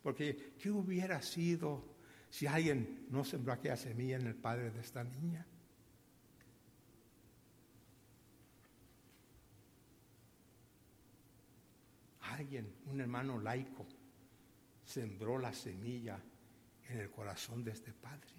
Porque, 0.03 0.51
¿qué 0.59 0.69
hubiera 0.69 1.21
sido 1.21 1.94
si 2.35 2.47
alguien 2.47 3.07
no 3.11 3.23
sembró 3.23 3.53
aquella 3.53 3.77
semilla 3.77 4.17
en 4.17 4.27
el 4.27 4.35
padre 4.35 4.69
de 4.69 4.81
esta 4.81 5.05
niña? 5.05 5.47
Alguien, 12.19 12.75
un 12.87 12.99
hermano 12.99 13.39
laico, 13.39 13.87
sembró 14.83 15.37
la 15.37 15.53
semilla 15.53 16.21
en 16.89 16.99
el 16.99 17.09
corazón 17.09 17.63
de 17.63 17.71
este 17.71 17.93
padre. 17.93 18.33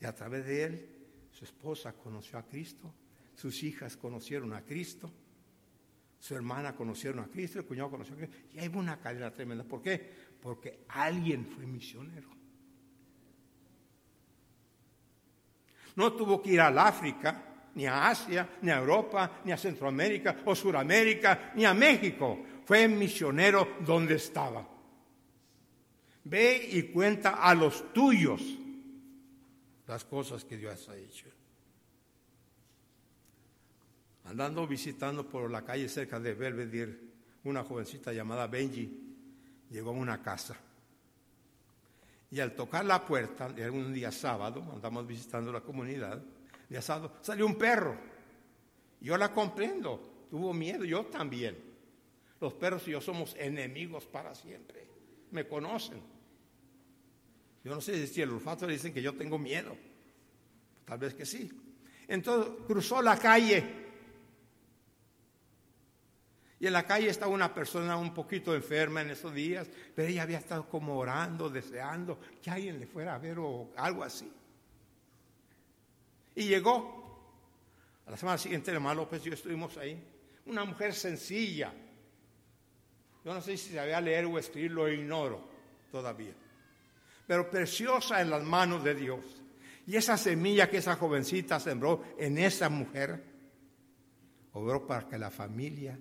Y 0.00 0.06
a 0.06 0.14
través 0.14 0.46
de 0.46 0.64
él, 0.64 0.88
su 1.30 1.44
esposa 1.44 1.92
conoció 1.92 2.38
a 2.38 2.46
Cristo, 2.46 2.94
sus 3.34 3.62
hijas 3.62 3.98
conocieron 3.98 4.54
a 4.54 4.64
Cristo, 4.64 5.12
su 6.24 6.34
hermana 6.34 6.74
conocieron 6.74 7.22
a 7.22 7.28
Cristo, 7.28 7.58
el 7.58 7.66
cuñado 7.66 7.90
conoció 7.90 8.14
a 8.14 8.16
Cristo. 8.16 8.36
Y 8.54 8.58
hay 8.58 8.68
una 8.68 8.98
cadena 8.98 9.30
tremenda. 9.30 9.62
¿Por 9.62 9.82
qué? 9.82 10.23
Porque 10.44 10.84
alguien 10.88 11.46
fue 11.46 11.64
misionero. 11.64 12.28
No 15.96 16.12
tuvo 16.12 16.42
que 16.42 16.52
ir 16.52 16.60
al 16.60 16.78
África, 16.78 17.70
ni 17.74 17.86
a 17.86 18.10
Asia, 18.10 18.58
ni 18.60 18.70
a 18.70 18.76
Europa, 18.76 19.40
ni 19.42 19.52
a 19.52 19.56
Centroamérica 19.56 20.42
o 20.44 20.54
Suramérica, 20.54 21.52
ni 21.54 21.64
a 21.64 21.72
México. 21.72 22.40
Fue 22.66 22.86
misionero 22.86 23.76
donde 23.86 24.16
estaba. 24.16 24.68
Ve 26.24 26.68
y 26.72 26.82
cuenta 26.92 27.42
a 27.42 27.54
los 27.54 27.94
tuyos 27.94 28.42
las 29.86 30.04
cosas 30.04 30.44
que 30.44 30.58
Dios 30.58 30.86
ha 30.90 30.96
hecho. 30.98 31.26
Andando 34.24 34.66
visitando 34.66 35.26
por 35.26 35.50
la 35.50 35.64
calle 35.64 35.88
cerca 35.88 36.20
de 36.20 36.34
Belvedere, 36.34 37.00
una 37.44 37.64
jovencita 37.64 38.12
llamada 38.12 38.46
Benji 38.46 39.03
llegó 39.70 39.90
a 39.90 39.94
una 39.94 40.22
casa. 40.22 40.56
Y 42.30 42.40
al 42.40 42.54
tocar 42.54 42.84
la 42.84 43.04
puerta, 43.04 43.52
era 43.56 43.70
un 43.70 43.92
día 43.92 44.10
sábado, 44.10 44.64
andamos 44.72 45.06
visitando 45.06 45.52
la 45.52 45.60
comunidad, 45.60 46.22
día 46.68 46.82
sábado, 46.82 47.12
salió 47.20 47.46
un 47.46 47.56
perro. 47.56 47.96
Yo 49.00 49.16
la 49.16 49.32
comprendo, 49.32 50.26
tuvo 50.30 50.52
miedo, 50.52 50.84
yo 50.84 51.06
también. 51.06 51.56
Los 52.40 52.54
perros 52.54 52.86
y 52.88 52.90
yo 52.90 53.00
somos 53.00 53.36
enemigos 53.38 54.06
para 54.06 54.34
siempre, 54.34 54.86
me 55.30 55.46
conocen. 55.46 56.00
Yo 57.62 57.74
no 57.74 57.80
sé 57.80 58.06
si 58.06 58.20
el 58.20 58.30
olfato 58.30 58.66
le 58.66 58.74
dicen 58.74 58.92
que 58.92 59.00
yo 59.00 59.14
tengo 59.14 59.38
miedo. 59.38 59.74
Tal 60.84 60.98
vez 60.98 61.14
que 61.14 61.24
sí. 61.24 61.50
Entonces 62.06 62.52
cruzó 62.66 63.00
la 63.00 63.18
calle. 63.18 63.83
Y 66.64 66.66
en 66.66 66.72
la 66.72 66.86
calle 66.86 67.10
estaba 67.10 67.30
una 67.30 67.52
persona 67.52 67.94
un 67.98 68.14
poquito 68.14 68.54
enferma 68.54 69.02
en 69.02 69.10
esos 69.10 69.34
días, 69.34 69.68
pero 69.94 70.08
ella 70.08 70.22
había 70.22 70.38
estado 70.38 70.66
como 70.66 70.96
orando, 70.96 71.50
deseando 71.50 72.18
que 72.42 72.50
alguien 72.50 72.80
le 72.80 72.86
fuera 72.86 73.14
a 73.14 73.18
ver 73.18 73.38
o 73.38 73.68
algo 73.76 74.02
así. 74.02 74.32
Y 76.34 76.44
llegó. 76.44 77.04
A 78.06 78.12
la 78.12 78.16
semana 78.16 78.38
siguiente, 78.38 78.70
hermano 78.70 79.02
López 79.02 79.20
y 79.26 79.28
yo 79.28 79.34
estuvimos 79.34 79.76
ahí. 79.76 80.02
Una 80.46 80.64
mujer 80.64 80.94
sencilla. 80.94 81.70
Yo 83.22 83.34
no 83.34 83.42
sé 83.42 83.58
si 83.58 83.74
sabía 83.74 84.00
leer 84.00 84.24
o 84.24 84.38
escribir, 84.38 84.70
lo 84.70 84.88
ignoro 84.88 85.46
todavía 85.92 86.32
pero 87.26 87.50
preciosa 87.50 88.22
en 88.22 88.30
las 88.30 88.42
manos 88.42 88.82
de 88.82 88.94
Dios. 88.94 89.20
Y 89.86 89.96
esa 89.96 90.16
semilla 90.16 90.70
que 90.70 90.78
esa 90.78 90.96
jovencita 90.96 91.60
sembró 91.60 92.04
en 92.18 92.38
esa 92.38 92.70
mujer, 92.70 93.22
obró 94.54 94.86
para 94.86 95.06
que 95.06 95.18
la 95.18 95.30
familia 95.30 95.98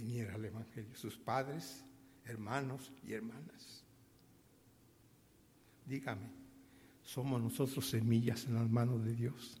viniera 0.00 0.34
al 0.34 0.44
Evangelio, 0.44 0.96
sus 0.96 1.18
padres, 1.18 1.84
hermanos 2.24 2.90
y 3.06 3.12
hermanas. 3.12 3.84
Dígame, 5.84 6.30
¿somos 7.02 7.40
nosotros 7.42 7.86
semillas 7.86 8.46
en 8.46 8.54
las 8.54 8.70
manos 8.70 9.04
de 9.04 9.14
Dios? 9.14 9.60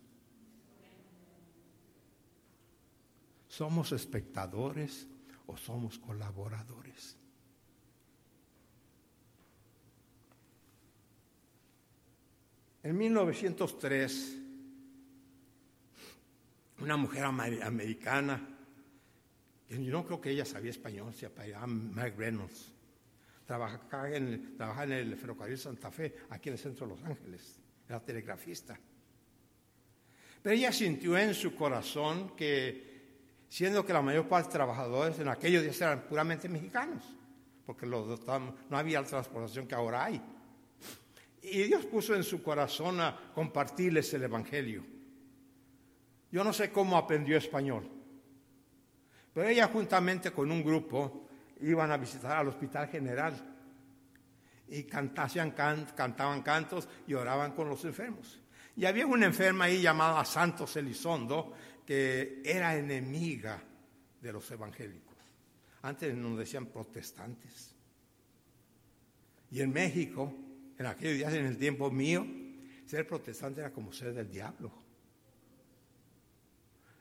¿Somos 3.48 3.92
espectadores 3.92 5.06
o 5.46 5.58
somos 5.58 5.98
colaboradores? 5.98 7.18
En 12.82 12.96
1903, 12.96 14.38
una 16.78 16.96
mujer 16.96 17.24
americana, 17.24 18.49
yo 19.78 19.92
no 19.92 20.04
creo 20.04 20.20
que 20.20 20.30
ella 20.30 20.44
sabía 20.44 20.70
español, 20.70 21.14
se 21.14 21.26
apellidaba 21.26 21.66
Meg 21.66 22.16
Reynolds, 22.18 22.72
trabajaba 23.46 24.10
en, 24.10 24.56
el 24.90 25.16
ferrocarril 25.16 25.58
Santa 25.58 25.90
Fe, 25.90 26.14
aquí 26.30 26.48
en 26.48 26.54
el 26.54 26.58
centro 26.58 26.86
de 26.86 26.94
Los 26.94 27.04
Ángeles, 27.04 27.60
era 27.88 28.00
telegrafista. 28.00 28.78
Pero 30.42 30.54
ella 30.56 30.72
sintió 30.72 31.16
en 31.16 31.34
su 31.34 31.54
corazón 31.54 32.34
que, 32.34 33.44
siendo 33.48 33.84
que 33.84 33.92
la 33.92 34.02
mayor 34.02 34.26
parte 34.26 34.48
de 34.48 34.52
trabajadores 34.54 35.18
en 35.20 35.28
aquellos 35.28 35.62
días 35.62 35.80
eran 35.80 36.02
puramente 36.02 36.48
mexicanos, 36.48 37.04
porque 37.64 37.86
no 37.86 38.56
había 38.70 39.02
la 39.02 39.06
transportación 39.06 39.68
que 39.68 39.74
ahora 39.74 40.04
hay. 40.04 40.20
Y 41.42 41.62
Dios 41.64 41.86
puso 41.86 42.14
en 42.14 42.24
su 42.24 42.42
corazón 42.42 43.00
a 43.00 43.32
compartirles 43.34 44.12
el 44.14 44.24
Evangelio. 44.24 44.84
Yo 46.32 46.44
no 46.44 46.52
sé 46.52 46.70
cómo 46.70 46.96
aprendió 46.96 47.36
español, 47.36 47.88
pero 49.32 49.48
ella 49.48 49.68
juntamente 49.68 50.32
con 50.32 50.50
un 50.50 50.62
grupo 50.62 51.28
iban 51.60 51.90
a 51.92 51.96
visitar 51.96 52.36
al 52.38 52.48
Hospital 52.48 52.88
General 52.88 53.56
y 54.68 54.84
cantaban 54.84 56.42
cantos 56.42 56.88
y 57.06 57.14
oraban 57.14 57.52
con 57.52 57.68
los 57.68 57.84
enfermos. 57.84 58.40
Y 58.76 58.86
había 58.86 59.06
una 59.06 59.26
enferma 59.26 59.64
ahí 59.64 59.82
llamada 59.82 60.24
Santos 60.24 60.76
Elizondo 60.76 61.52
que 61.84 62.40
era 62.44 62.76
enemiga 62.76 63.60
de 64.20 64.32
los 64.32 64.50
evangélicos. 64.50 65.16
Antes 65.82 66.14
nos 66.14 66.38
decían 66.38 66.66
protestantes. 66.66 67.74
Y 69.50 69.60
en 69.60 69.72
México 69.72 70.32
en 70.80 70.86
aquellos 70.86 71.18
días, 71.18 71.34
en 71.34 71.44
el 71.44 71.58
tiempo 71.58 71.90
mío, 71.90 72.26
ser 72.86 73.06
protestante 73.06 73.60
era 73.60 73.70
como 73.70 73.92
ser 73.92 74.14
del 74.14 74.30
diablo. 74.30 74.72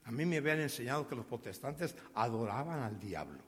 A 0.06 0.12
mí 0.12 0.26
me 0.26 0.38
habían 0.38 0.62
enseñado 0.62 1.08
que 1.08 1.16
los 1.16 1.26
protestantes 1.26 1.96
adoraban 2.16 2.82
al 2.82 3.00
diablo. 3.00 3.44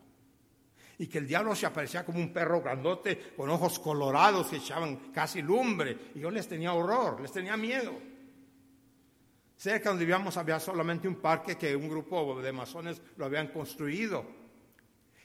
Y 0.98 1.08
que 1.08 1.18
el 1.18 1.28
diablo 1.28 1.56
se 1.56 1.66
aparecía 1.66 2.06
como 2.06 2.20
un 2.20 2.32
perro 2.32 2.62
grandote 2.62 3.34
con 3.36 3.50
ojos 3.50 3.80
colorados 3.80 4.48
que 4.48 4.58
echaban 4.58 5.12
casi 5.12 5.42
lumbre. 5.42 6.12
Y 6.14 6.20
yo 6.20 6.30
les 6.30 6.48
tenía 6.48 6.74
horror, 6.74 7.20
les 7.22 7.32
tenía 7.32 7.58
miedo. 7.58 7.94
Cerca 9.58 9.90
donde 9.90 10.06
vivíamos 10.06 10.38
había 10.38 10.60
solamente 10.60 11.08
un 11.08 11.16
parque 11.16 11.56
que 11.56 11.76
un 11.76 11.88
grupo 11.88 12.42
de 12.42 12.52
masones 12.52 13.02
lo 13.18 13.26
habían 13.26 13.48
construido. 13.48 14.26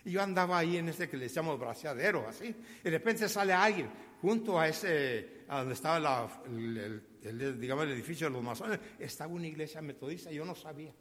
Y 0.05 0.13
yo 0.13 0.23
andaba 0.23 0.59
ahí 0.59 0.77
en 0.77 0.89
ese 0.89 1.09
que 1.09 1.17
le 1.17 1.25
decíamos 1.25 1.59
braceadero, 1.59 2.29
así. 2.29 2.45
Y 2.47 2.83
de 2.85 2.91
repente 2.91 3.29
sale 3.29 3.53
alguien, 3.53 3.91
junto 4.21 4.59
a 4.59 4.69
ese, 4.69 5.45
a 5.49 5.59
donde 5.59 5.75
estaba 5.75 6.29
el, 6.47 7.59
digamos, 7.59 7.85
el 7.85 7.91
edificio 7.91 8.29
de 8.29 8.35
los 8.35 8.43
masones, 8.43 8.79
estaba 8.99 9.33
una 9.33 9.47
iglesia 9.47 9.83
metodista, 9.83 10.31
yo 10.31 10.45
no 10.45 10.55
sabía. 10.55 10.93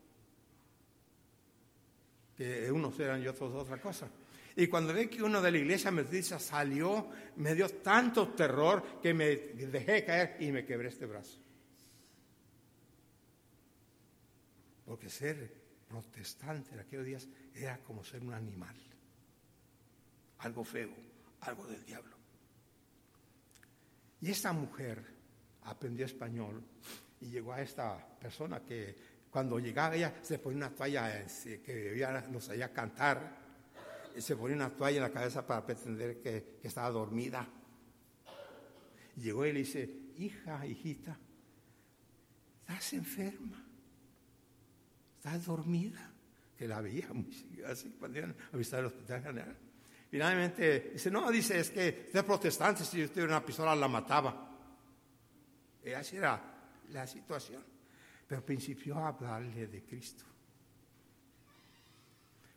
Que 2.38 2.72
unos 2.72 3.00
eran 3.00 3.22
y 3.24 3.28
otros 3.28 3.54
otra 3.54 3.78
cosa. 3.80 4.10
Y 4.58 4.68
cuando 4.68 4.94
vi 4.94 5.08
que 5.08 5.22
uno 5.22 5.42
de 5.42 5.52
la 5.52 5.58
iglesia 5.58 5.92
metodista 5.92 6.40
salió, 6.40 7.10
me 7.38 7.54
dio 7.54 7.68
tanto 7.70 8.30
terror 8.30 9.00
que 9.02 9.14
me 9.14 9.36
dejé 9.36 10.06
caer 10.06 10.38
y 10.40 10.52
me 10.52 10.66
quebré 10.66 10.88
este 10.88 11.06
brazo. 11.06 11.40
Porque 14.86 15.10
ser 15.10 15.52
protestante 15.88 16.74
en 16.74 16.80
aquellos 16.80 17.06
días 17.06 17.28
era 17.54 17.78
como 17.80 18.04
ser 18.04 18.22
un 18.22 18.34
animal. 18.34 18.76
Algo 20.40 20.64
feo, 20.64 20.94
algo 21.42 21.66
del 21.68 21.84
diablo. 21.84 22.16
Y 24.22 24.32
esta 24.32 24.54
mujer 24.54 25.04
aprendió 25.64 26.06
español 26.06 26.64
y 27.20 27.28
llegó 27.28 27.54
a 27.54 27.62
esta 27.62 27.98
persona 28.20 28.62
que 28.62 28.96
cuando 29.36 29.60
llegaba 29.60 29.94
ella 29.94 30.16
se 30.22 30.40
ponía 30.40 30.60
una 30.60 30.70
toalla 30.74 31.26
que 31.28 32.08
nos 32.32 32.48
hacía 32.48 32.72
cantar, 32.72 33.36
y 34.16 34.22
se 34.22 34.34
ponía 34.38 34.56
una 34.56 34.70
toalla 34.70 34.96
en 34.96 35.04
la 35.04 35.12
cabeza 35.12 35.46
para 35.46 35.66
pretender 35.66 36.22
que, 36.22 36.60
estaba 36.64 36.90
dormida. 36.90 37.46
Llegó 39.18 39.46
y 39.46 39.52
le 39.52 39.60
dice, 39.60 39.90
hija, 40.20 40.66
hijita, 40.66 41.20
estás 42.62 42.94
enferma, 42.94 43.62
estás 45.18 45.46
dormida, 45.46 46.14
que 46.58 46.66
la 46.66 46.80
veía 46.80 47.12
muy 47.12 47.36
así 47.68 47.94
cuando 48.00 48.18
iban 48.20 48.36
a 48.54 48.56
visitar 48.56 48.80
el 48.80 48.86
hospital 48.86 49.22
general. 49.22 49.58
Finalmente 50.12 50.92
dice, 50.94 51.12
no, 51.12 51.30
dice, 51.30 51.60
es 51.60 51.72
que 51.72 52.06
usted 52.06 52.20
es 52.20 52.24
protestante, 52.24 52.86
si 52.86 53.04
usted 53.04 53.26
una 53.26 53.46
pistola 53.46 53.76
la 53.76 53.90
mataba. 53.90 54.58
Y 55.84 55.92
así 55.92 56.16
era 56.16 56.42
la 56.92 57.06
situación. 57.06 57.75
Pero 58.28 58.46
principió 58.46 58.98
a 58.98 59.10
hablarle 59.10 59.68
de 59.68 59.84
Cristo. 59.84 60.24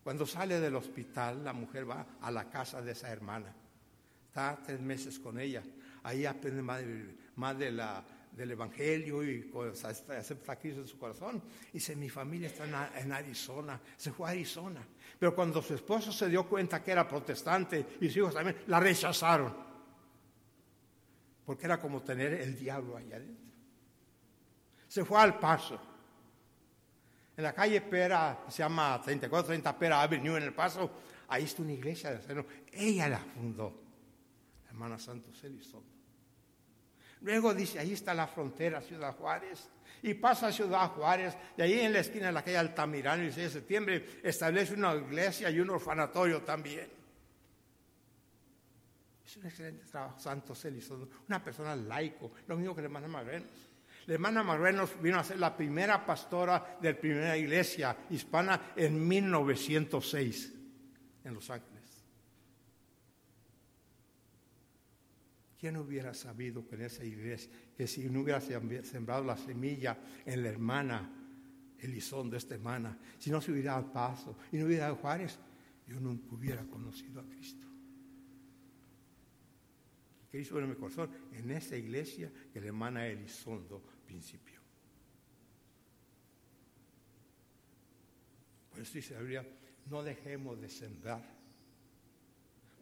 Cuando 0.03 0.27
sale 0.27 0.59
del 0.61 0.75
hospital, 0.77 1.45
la 1.45 1.53
mujer 1.53 1.89
va 1.89 2.07
a 2.21 2.31
la 2.31 2.49
casa 2.49 2.81
de 2.81 2.93
esa 2.93 3.11
hermana. 3.11 3.55
Está 4.29 4.59
tres 4.65 4.81
meses 4.81 5.19
con 5.19 5.39
ella. 5.39 5.63
Ahí 6.03 6.25
aprende 6.25 6.63
más 6.63 7.59
del 7.59 8.51
Evangelio 8.51 9.23
y 9.23 9.53
acepta 9.85 10.53
a 10.53 10.57
Cristo 10.57 10.81
en 10.81 10.87
su 10.87 10.99
corazón. 10.99 11.43
Dice, 11.71 11.95
mi 11.97 12.09
familia 12.09 12.49
está 12.49 12.65
en 12.99 13.13
Arizona, 13.13 13.79
se 13.97 14.13
fue 14.13 14.29
a 14.29 14.31
Arizona. 14.31 14.81
Pero 15.19 15.35
cuando 15.35 15.61
su 15.61 15.75
esposo 15.75 16.13
se 16.13 16.29
dio 16.29 16.49
cuenta 16.49 16.83
que 16.83 16.93
era 16.93 17.07
protestante 17.07 17.85
y 18.01 18.07
sus 18.07 18.17
hijos 18.19 18.35
también, 18.35 18.57
la 18.69 18.81
rechazaron. 18.81 19.55
Porque 21.45 21.67
era 21.67 21.81
como 21.81 22.01
tener 22.03 22.33
el 22.33 22.57
diablo 22.57 22.97
allá 22.97 23.17
adentro. 23.17 23.48
Se 24.89 25.05
fue 25.05 25.21
al 25.21 25.39
paso. 25.39 25.79
En 27.37 27.45
la 27.45 27.53
calle 27.53 27.81
Pera, 27.83 28.45
se 28.49 28.59
llama 28.59 29.01
3430 29.01 29.79
Pera 29.79 30.03
Avenue 30.03 30.37
en 30.39 30.43
el 30.43 30.53
paso, 30.53 30.91
ahí 31.29 31.45
está 31.45 31.63
una 31.63 31.73
iglesia 31.73 32.11
de 32.11 32.45
Ella 32.73 33.09
la 33.09 33.19
fundó, 33.19 33.81
la 34.65 34.71
hermana 34.71 34.99
Santos 34.99 35.45
Elizondo. 35.45 35.99
Luego 37.21 37.55
dice, 37.55 37.79
ahí 37.79 37.93
está 37.93 38.15
la 38.15 38.27
frontera, 38.27 38.81
Ciudad 38.81 39.15
Juárez. 39.17 39.69
Y 40.03 40.15
pasa 40.15 40.49
a 40.49 40.53
Ciudad 40.53 40.91
Juárez, 40.91 41.37
y 41.57 41.63
ahí 41.63 41.81
en 41.81 41.93
la 41.93 42.01
esquina 42.01 42.27
de 42.27 42.33
la 42.33 42.43
calle 42.43 42.59
Altamirano, 42.59 43.23
el 43.23 43.33
6 43.33 43.47
de 43.47 43.53
septiembre, 43.53 44.21
establece 44.23 44.75
una 44.75 44.95
iglesia 44.95 45.51
y 45.51 45.59
un 45.59 45.71
orfanatorio 45.71 46.43
también. 46.43 46.89
Es 49.25 49.37
un 49.37 49.47
excelente 49.47 49.85
trabajo, 49.85 50.19
Santo 50.19 50.55
Elizondo, 50.65 51.09
una 51.29 51.43
persona 51.43 51.75
laico, 51.75 52.31
lo 52.47 52.57
mismo 52.57 52.75
que 52.75 52.83
la 52.83 52.87
hermana 52.87 53.09
Magrenos. 53.09 53.69
La 54.09 54.15
hermana 54.15 54.43
Magrenos 54.43 54.99
vino 55.03 55.19
a 55.19 55.25
ser 55.25 55.39
la 55.39 55.55
primera 55.55 56.07
pastora 56.07 56.79
de 56.81 56.95
la 56.95 56.99
primera 56.99 57.37
iglesia 57.37 57.95
hispana 58.09 58.73
en 58.75 59.07
1906 59.07 60.55
en 61.25 61.35
Los 61.35 61.51
Ángeles. 61.51 62.07
¿Quién 65.61 65.77
hubiera 65.77 66.15
sabido 66.15 66.67
que 66.67 66.77
en 66.77 66.83
esa 66.83 67.05
iglesia, 67.05 67.51
que 67.77 67.87
si 67.87 68.09
no 68.09 68.23
hubiera 68.23 68.41
sembrado 68.41 69.25
la 69.25 69.37
semilla 69.37 69.99
en 70.25 70.43
la 70.43 70.49
hermana 70.49 71.13
Elizondo, 71.79 72.35
esta 72.35 72.55
hermana, 72.55 72.99
si 73.19 73.31
no 73.31 73.43
se 73.43 73.53
hubiera 73.53 73.73
dado 73.73 73.93
paso 73.93 74.39
y 74.51 74.57
no 74.57 74.65
hubiera 74.65 74.85
dado 74.85 74.97
Juárez, 74.97 75.39
yo 75.87 76.01
nunca 76.01 76.35
hubiera 76.35 76.65
conocido 76.65 77.21
a 77.21 77.27
Cristo. 77.27 77.67
Cristo 80.31 80.59
en 80.61 80.71
mi 80.71 80.77
corazón, 80.77 81.11
en 81.33 81.51
esa 81.51 81.77
iglesia 81.77 82.33
que 82.55 82.61
la 82.61 82.69
hermana 82.69 83.07
Elizondo 83.07 83.98
principió. 84.09 84.59
Por 88.71 88.81
eso 88.81 88.93
dice 88.95 89.15
la 89.15 89.45
no 89.87 90.03
dejemos 90.03 90.61
de 90.61 90.69
sembrar 90.69 91.23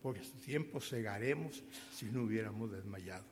porque 0.02 0.22
su 0.22 0.38
tiempo 0.38 0.80
segaremos 0.80 1.64
si 1.92 2.06
no 2.06 2.22
hubiéramos 2.22 2.70
desmayado. 2.70 3.24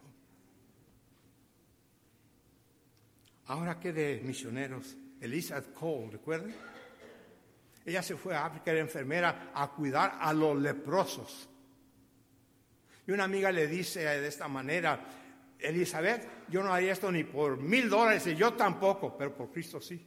Ahora 3.47 3.79
que 3.79 3.93
de 3.93 4.21
misioneros, 4.25 4.97
Elizabeth 5.21 5.73
Cole, 5.73 6.11
¿recuerdan? 6.13 6.55
Ella 7.85 8.03
se 8.03 8.17
fue 8.17 8.35
a 8.35 8.47
África, 8.47 8.73
era 8.73 8.81
enfermera, 8.81 9.53
a 9.55 9.71
cuidar 9.71 10.19
a 10.21 10.33
los 10.33 10.59
leprosos. 10.59 11.49
Y 13.07 13.13
una 13.13 13.25
amiga 13.25 13.53
le 13.53 13.69
dice 13.69 14.01
de 14.01 14.27
esta 14.27 14.49
manera, 14.49 15.24
Elizabeth, 15.59 16.49
yo 16.49 16.63
no 16.63 16.73
haría 16.73 16.93
esto 16.93 17.11
ni 17.11 17.25
por 17.25 17.59
mil 17.59 17.89
dólares, 17.89 18.27
y 18.27 18.35
yo 18.35 18.53
tampoco, 18.55 19.17
pero 19.17 19.35
por 19.35 19.51
Cristo 19.51 19.81
sí. 19.81 20.05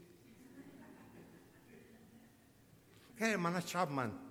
¿Qué 3.17 3.31
hermana 3.31 3.63
Chapman? 3.63 4.27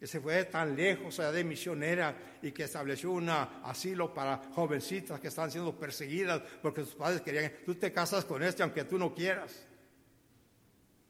que 0.00 0.06
se 0.06 0.18
fue 0.18 0.46
tan 0.46 0.74
lejos 0.74 1.18
de 1.18 1.44
misionera 1.44 2.38
y 2.40 2.52
que 2.52 2.64
estableció 2.64 3.10
un 3.10 3.28
asilo 3.28 4.14
para 4.14 4.38
jovencitas 4.54 5.20
que 5.20 5.28
están 5.28 5.50
siendo 5.50 5.78
perseguidas 5.78 6.40
porque 6.62 6.80
sus 6.80 6.94
padres 6.94 7.20
querían, 7.20 7.52
tú 7.66 7.74
te 7.74 7.92
casas 7.92 8.24
con 8.24 8.42
este 8.42 8.62
aunque 8.62 8.84
tú 8.84 8.98
no 8.98 9.14
quieras. 9.14 9.66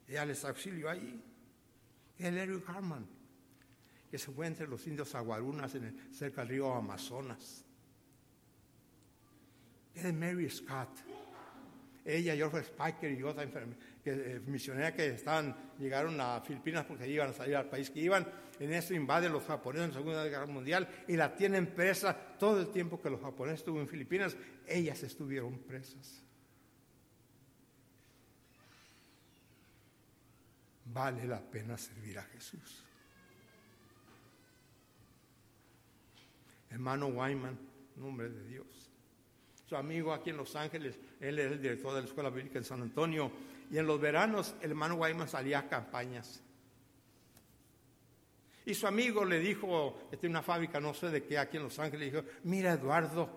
Ella 0.09 0.25
les 0.25 0.45
auxilió 0.45 0.91
ahí. 0.91 1.23
El 2.19 2.37
Eric 2.37 2.69
Harman, 2.69 3.07
que 4.11 4.19
se 4.19 4.33
fue 4.33 4.49
entre 4.49 4.67
los 4.67 4.85
indios 4.89 5.15
aguarunas 5.15 5.73
en 5.77 5.85
el, 5.85 6.13
cerca 6.13 6.41
del 6.41 6.51
río 6.51 6.75
Amazonas. 6.75 7.65
Es 9.95 10.15
Mary 10.15 10.49
Scott. 10.49 10.89
Ella, 12.05 12.35
George 12.35 12.63
Spiker 12.65 13.13
y 13.13 13.23
otra 13.23 13.47
que, 14.03 14.11
eh, 14.11 14.41
misionera 14.47 14.95
que 14.95 15.07
estaban, 15.09 15.55
llegaron 15.79 16.21
a 16.21 16.41
Filipinas 16.41 16.85
porque 16.87 17.07
iban 17.07 17.31
a 17.31 17.33
salir 17.33 17.57
al 17.57 17.69
país 17.69 17.91
que 17.91 18.01
iban. 18.01 18.27
En 18.59 18.73
eso 18.73 18.95
invaden 18.95 19.33
los 19.33 19.45
japoneses 19.45 19.85
en 19.85 19.91
la 19.91 19.99
Segunda 19.99 20.25
Guerra 20.25 20.47
Mundial 20.47 20.89
y 21.09 21.17
la 21.17 21.35
tienen 21.35 21.67
presa 21.67 22.15
todo 22.39 22.61
el 22.61 22.71
tiempo 22.71 23.01
que 23.01 23.11
los 23.11 23.21
japoneses 23.21 23.61
estuvo 23.61 23.81
en 23.81 23.89
Filipinas. 23.89 24.37
Ellas 24.67 25.03
estuvieron 25.03 25.59
presas. 25.59 26.23
Vale 30.87 31.27
la 31.27 31.41
pena 31.41 31.79
servir 31.79 32.19
a 32.19 32.23
Jesús. 32.25 32.85
Hermano 36.71 37.09
Wyman, 37.09 37.59
nombre 37.97 38.29
de 38.29 38.45
Dios. 38.47 38.90
Su 39.71 39.77
amigo 39.77 40.13
aquí 40.13 40.31
en 40.31 40.37
Los 40.37 40.57
Ángeles, 40.57 40.99
él 41.21 41.39
es 41.39 41.53
el 41.53 41.63
director 41.63 41.95
de 41.95 42.01
la 42.01 42.07
Escuela 42.09 42.29
Bíblica 42.29 42.59
en 42.59 42.65
San 42.65 42.83
Antonio. 42.83 43.31
Y 43.71 43.79
en 43.79 43.87
los 43.87 44.01
veranos 44.01 44.57
el 44.61 44.71
hermano 44.71 44.97
Wyman 44.97 45.29
salía 45.29 45.61
a 45.61 45.69
campañas. 45.69 46.43
Y 48.67 48.75
su 48.75 48.89
amigo 48.89 49.25
le 49.25 49.39
dijo, 49.39 50.09
este 50.11 50.27
una 50.27 50.43
fábrica, 50.43 50.81
no 50.81 50.93
sé 50.93 51.11
de 51.11 51.23
qué, 51.23 51.39
aquí 51.39 51.57
en 51.57 51.63
Los 51.63 51.79
Ángeles, 51.79 52.01
le 52.01 52.19
dijo, 52.19 52.29
mira 52.43 52.73
Eduardo, 52.73 53.31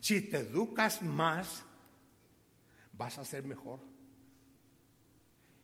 si 0.00 0.22
te 0.22 0.38
educas 0.38 1.02
más, 1.02 1.64
vas 2.94 3.18
a 3.18 3.24
ser 3.24 3.44
mejor. 3.44 3.78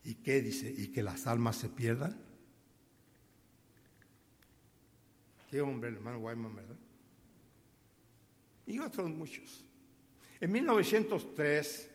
¿Y 0.04 0.14
qué 0.14 0.40
dice? 0.40 0.72
¿Y 0.72 0.92
que 0.92 1.02
las 1.02 1.26
almas 1.26 1.56
se 1.56 1.68
pierdan? 1.68 2.16
Qué 5.50 5.60
hombre 5.60 5.88
el 5.88 5.96
hermano 5.96 6.20
Wyman, 6.20 6.54
¿verdad? 6.54 6.76
Y 8.66 8.78
otros 8.78 9.10
muchos. 9.10 9.65
En 10.40 10.52
1903, 10.52 11.90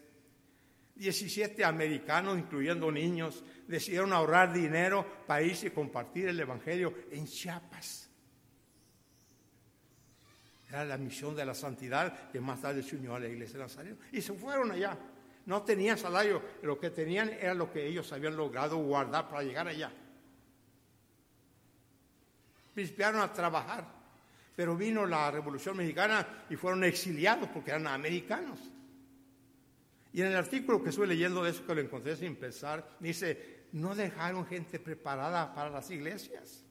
17 0.96 1.64
americanos, 1.64 2.38
incluyendo 2.38 2.92
niños, 2.92 3.44
decidieron 3.68 4.14
ahorrar 4.14 4.54
dinero 4.54 5.06
para 5.26 5.42
irse 5.42 5.68
y 5.68 5.72
compartir 5.72 6.28
el 6.28 6.40
Evangelio 6.40 6.94
en 7.12 7.26
Chiapas. 7.26 8.10
Era 10.70 10.86
la 10.86 10.98
misión 10.98 11.36
de 11.36 11.46
la 11.46 11.54
santidad 11.54 12.30
que 12.30 12.40
más 12.40 12.62
tarde 12.62 12.82
se 12.82 12.96
unió 12.96 13.16
a 13.16 13.20
la 13.20 13.28
iglesia 13.28 13.58
de 13.58 13.64
Nazareno. 13.64 13.98
Y 14.12 14.22
se 14.22 14.34
fueron 14.34 14.72
allá. 14.72 14.98
No 15.46 15.64
tenían 15.64 15.98
salario, 15.98 16.42
lo 16.62 16.80
que 16.80 16.92
tenían 16.92 17.30
era 17.30 17.54
lo 17.54 17.72
que 17.72 17.86
ellos 17.86 18.12
habían 18.14 18.38
logrado 18.38 18.78
guardar 18.78 19.28
para 19.28 19.44
llegar 19.44 19.68
allá. 19.68 19.92
Principiaron 22.74 23.22
a 23.22 23.34
trabajar, 23.34 23.86
pero 24.56 24.76
vino 24.76 25.06
la 25.06 25.32
Revolución 25.32 25.78
Mexicana 25.78 26.46
y 26.50 26.56
fueron 26.56 26.84
exiliados 26.84 27.50
porque 27.50 27.72
eran 27.72 27.88
americanos. 27.88 28.60
Y 30.14 30.22
en 30.22 30.28
el 30.28 30.36
artículo 30.36 30.84
que 30.84 30.90
estuve 30.90 31.08
leyendo 31.08 31.44
de 31.44 31.52
eso, 31.52 31.66
que 31.66 31.76
lo 31.76 31.82
encontré 31.82 32.16
sin 32.16 32.36
pensar, 32.36 32.98
dice, 33.00 33.62
no 33.72 33.96
dejaron 33.96 34.46
gente 34.46 34.80
preparada 34.80 35.54
para 35.54 35.70
las 35.70 35.90
iglesias. 35.90 36.64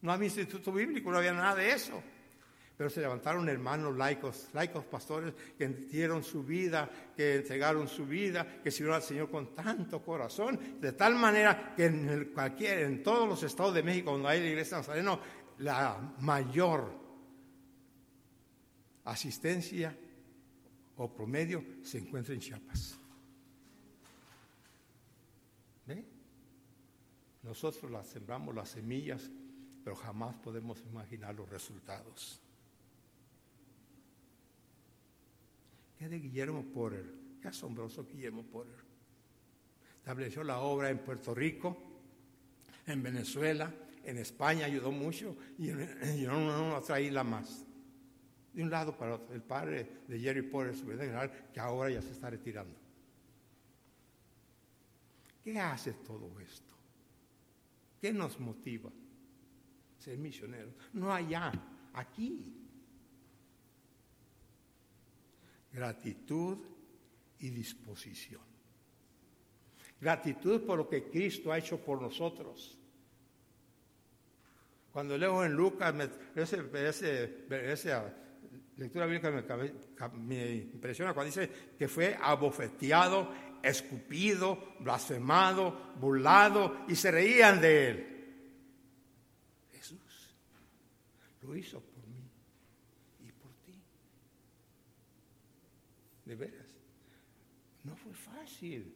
No 0.00 0.12
había 0.12 0.26
instituto 0.26 0.72
bíblico, 0.72 1.10
no 1.10 1.18
había 1.18 1.32
nada 1.32 1.56
de 1.56 1.70
eso. 1.70 2.02
Pero 2.76 2.88
se 2.88 3.02
levantaron 3.02 3.48
hermanos 3.48 3.96
laicos, 3.96 4.48
laicos 4.54 4.84
pastores 4.86 5.34
que 5.58 5.68
dieron 5.68 6.24
su 6.24 6.42
vida, 6.42 6.90
que 7.14 7.36
entregaron 7.36 7.86
su 7.86 8.06
vida, 8.06 8.60
que 8.64 8.70
sirvieron 8.70 8.96
al 8.96 9.02
Señor 9.02 9.30
con 9.30 9.54
tanto 9.54 10.02
corazón, 10.02 10.58
de 10.80 10.92
tal 10.92 11.14
manera 11.14 11.74
que 11.76 11.84
en, 11.84 12.08
el, 12.08 12.30
cualquier, 12.30 12.80
en 12.80 13.02
todos 13.02 13.28
los 13.28 13.42
estados 13.42 13.74
de 13.74 13.82
México 13.82 14.12
donde 14.12 14.30
hay 14.30 14.40
la 14.40 14.48
iglesia 14.48 14.78
nazareno, 14.78 15.20
la 15.62 16.14
mayor 16.18 16.92
asistencia 19.04 19.96
o 20.96 21.12
promedio 21.14 21.64
se 21.82 21.98
encuentra 21.98 22.34
en 22.34 22.40
Chiapas. 22.40 22.98
¿Ve? 25.86 26.04
Nosotros 27.44 27.90
las 27.90 28.08
sembramos 28.08 28.54
las 28.54 28.70
semillas, 28.70 29.30
pero 29.84 29.94
jamás 29.94 30.34
podemos 30.36 30.82
imaginar 30.82 31.34
los 31.34 31.48
resultados. 31.48 32.40
¿Qué 35.96 36.08
de 36.08 36.18
Guillermo 36.18 36.64
Porter? 36.74 37.06
Qué 37.40 37.48
asombroso 37.48 38.04
Guillermo 38.04 38.42
Porter. 38.42 38.84
Estableció 39.98 40.42
la 40.42 40.58
obra 40.58 40.90
en 40.90 40.98
Puerto 40.98 41.32
Rico, 41.32 41.76
en 42.86 43.00
Venezuela, 43.00 43.72
en 44.04 44.18
España 44.18 44.66
ayudó 44.66 44.90
mucho 44.90 45.36
y 45.58 45.70
en, 45.70 46.30
otra 46.30 47.00
isla 47.00 47.24
más 47.24 47.64
de 48.52 48.62
un 48.62 48.70
lado 48.70 48.96
para 48.96 49.14
otro. 49.14 49.34
El 49.34 49.42
padre 49.42 50.02
de 50.06 50.18
Jerry 50.18 50.42
Porter, 50.42 50.74
general, 50.74 51.48
que 51.52 51.60
ahora 51.60 51.90
ya 51.90 52.02
se 52.02 52.12
está 52.12 52.30
retirando. 52.30 52.78
¿Qué 55.42 55.58
hace 55.58 55.92
todo 55.94 56.38
esto? 56.40 56.72
¿Qué 58.00 58.12
nos 58.12 58.38
motiva? 58.38 58.90
Ser 59.98 60.18
misioneros. 60.18 60.74
No 60.92 61.12
allá, 61.12 61.52
aquí. 61.94 62.58
Gratitud 65.72 66.58
y 67.38 67.50
disposición. 67.50 68.42
Gratitud 70.00 70.62
por 70.62 70.78
lo 70.78 70.88
que 70.88 71.08
Cristo 71.08 71.52
ha 71.52 71.58
hecho 71.58 71.78
por 71.78 72.02
nosotros. 72.02 72.76
Cuando 74.92 75.16
leo 75.16 75.44
en 75.44 75.54
Lucas, 75.54 75.94
ese, 76.34 76.62
ese 77.50 77.96
lectura 78.76 79.06
bíblica 79.06 79.30
me, 80.14 80.54
impresiona 80.54 81.14
cuando 81.14 81.34
dice 81.34 81.50
que 81.78 81.88
fue 81.88 82.16
abofeteado, 82.20 83.32
escupido, 83.62 84.74
blasfemado, 84.80 85.94
burlado 85.98 86.84
y 86.88 86.96
se 86.96 87.10
reían 87.10 87.60
de 87.60 87.88
él. 87.88 88.06
Jesús 89.72 90.34
lo 91.42 91.56
hizo 91.56 91.80
por 91.80 92.06
mí 92.08 92.30
y 93.20 93.32
por 93.32 93.52
ti. 93.64 93.80
De 96.26 96.34
veras, 96.34 96.66
no 97.84 97.96
fue 97.96 98.12
fácil. 98.12 98.94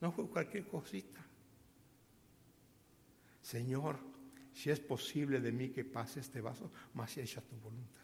No 0.00 0.12
fue 0.12 0.28
cualquier 0.28 0.66
cosita. 0.66 1.23
Señor, 3.44 3.98
si 4.54 4.70
es 4.70 4.80
posible 4.80 5.38
de 5.38 5.52
mí 5.52 5.68
que 5.68 5.84
pase 5.84 6.20
este 6.20 6.40
vaso, 6.40 6.70
si 7.06 7.20
hecha 7.20 7.42
tu 7.42 7.56
voluntad. 7.56 8.00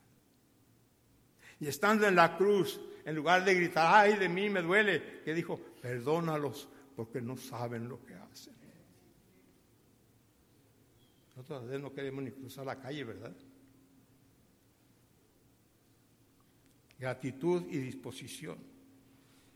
Y 1.58 1.66
estando 1.66 2.06
en 2.06 2.14
la 2.14 2.36
cruz, 2.36 2.78
en 3.06 3.16
lugar 3.16 3.42
de 3.42 3.54
gritar, 3.54 3.86
ay, 3.90 4.18
de 4.18 4.28
mí 4.28 4.50
me 4.50 4.60
duele, 4.60 5.22
que 5.24 5.32
dijo, 5.32 5.58
perdónalos 5.80 6.68
porque 6.94 7.22
no 7.22 7.38
saben 7.38 7.88
lo 7.88 8.04
que 8.04 8.14
hacen. 8.14 8.54
Nosotros 11.28 11.62
a 11.62 11.64
veces 11.64 11.80
no 11.80 11.94
queremos 11.94 12.22
ni 12.22 12.32
cruzar 12.32 12.66
la 12.66 12.78
calle, 12.78 13.02
¿verdad? 13.04 13.34
Gratitud 16.98 17.62
y 17.70 17.78
disposición. 17.78 18.58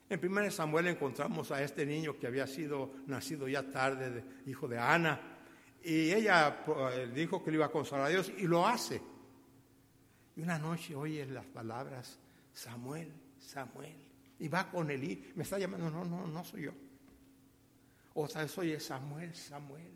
En 0.09 0.25
1 0.25 0.51
Samuel 0.51 0.87
encontramos 0.87 1.51
a 1.51 1.62
este 1.62 1.85
niño 1.85 2.18
que 2.18 2.27
había 2.27 2.47
sido 2.47 2.94
nacido 3.07 3.49
ya 3.49 3.70
tarde, 3.70 4.25
hijo 4.47 4.66
de 4.66 4.79
Ana, 4.79 5.34
y 5.85 6.12
ella 6.12 6.64
eh, 6.92 7.11
dijo 7.14 7.44
que 7.44 7.51
le 7.51 7.59
iba 7.59 7.66
a 7.66 7.70
consolar 7.70 8.07
a 8.07 8.09
Dios 8.09 8.33
y 8.38 8.47
lo 8.47 8.66
hace. 8.66 9.03
Y 10.35 10.40
una 10.40 10.59
noche 10.59 10.94
oye 10.94 11.27
las 11.27 11.44
palabras, 11.44 12.18
Samuel, 12.55 13.12
Samuel. 13.38 13.97
Y 14.38 14.49
va 14.49 14.70
con 14.70 14.90
Elí, 14.90 15.33
me 15.37 15.42
está 15.42 15.59
llamando, 15.59 15.90
no, 15.90 16.05
no, 16.05 16.27
no 16.27 16.44
soy 16.44 16.62
yo. 16.62 16.73
Otra 18.14 18.42
vez 18.42 18.57
oye 18.57 18.81
Samuel, 18.81 19.35
Samuel. 19.35 19.92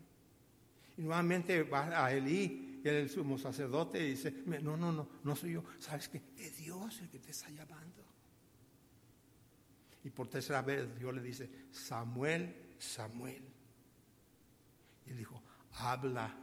Y 0.97 1.01
nuevamente 1.01 1.63
va 1.63 2.05
a 2.05 2.13
Elí, 2.13 2.81
el 2.83 3.09
sumo 3.09 3.37
sacerdote, 3.37 3.99
y 3.99 4.11
dice, 4.11 4.31
no, 4.45 4.77
no, 4.77 4.91
no, 4.91 5.09
no 5.23 5.35
soy 5.35 5.53
yo. 5.53 5.63
¿Sabes 5.79 6.07
qué? 6.07 6.21
Es 6.37 6.57
Dios 6.57 6.99
el 7.01 7.09
que 7.09 7.19
te 7.19 7.31
está 7.31 7.49
llamando. 7.49 8.05
Y 10.03 10.09
por 10.11 10.27
tercera 10.27 10.61
vez 10.61 10.87
Dios 10.97 11.13
le 11.13 11.21
dice, 11.21 11.49
Samuel, 11.71 12.75
Samuel. 12.77 13.43
Y 15.07 15.13
dijo, 15.13 15.41
habla 15.79 16.35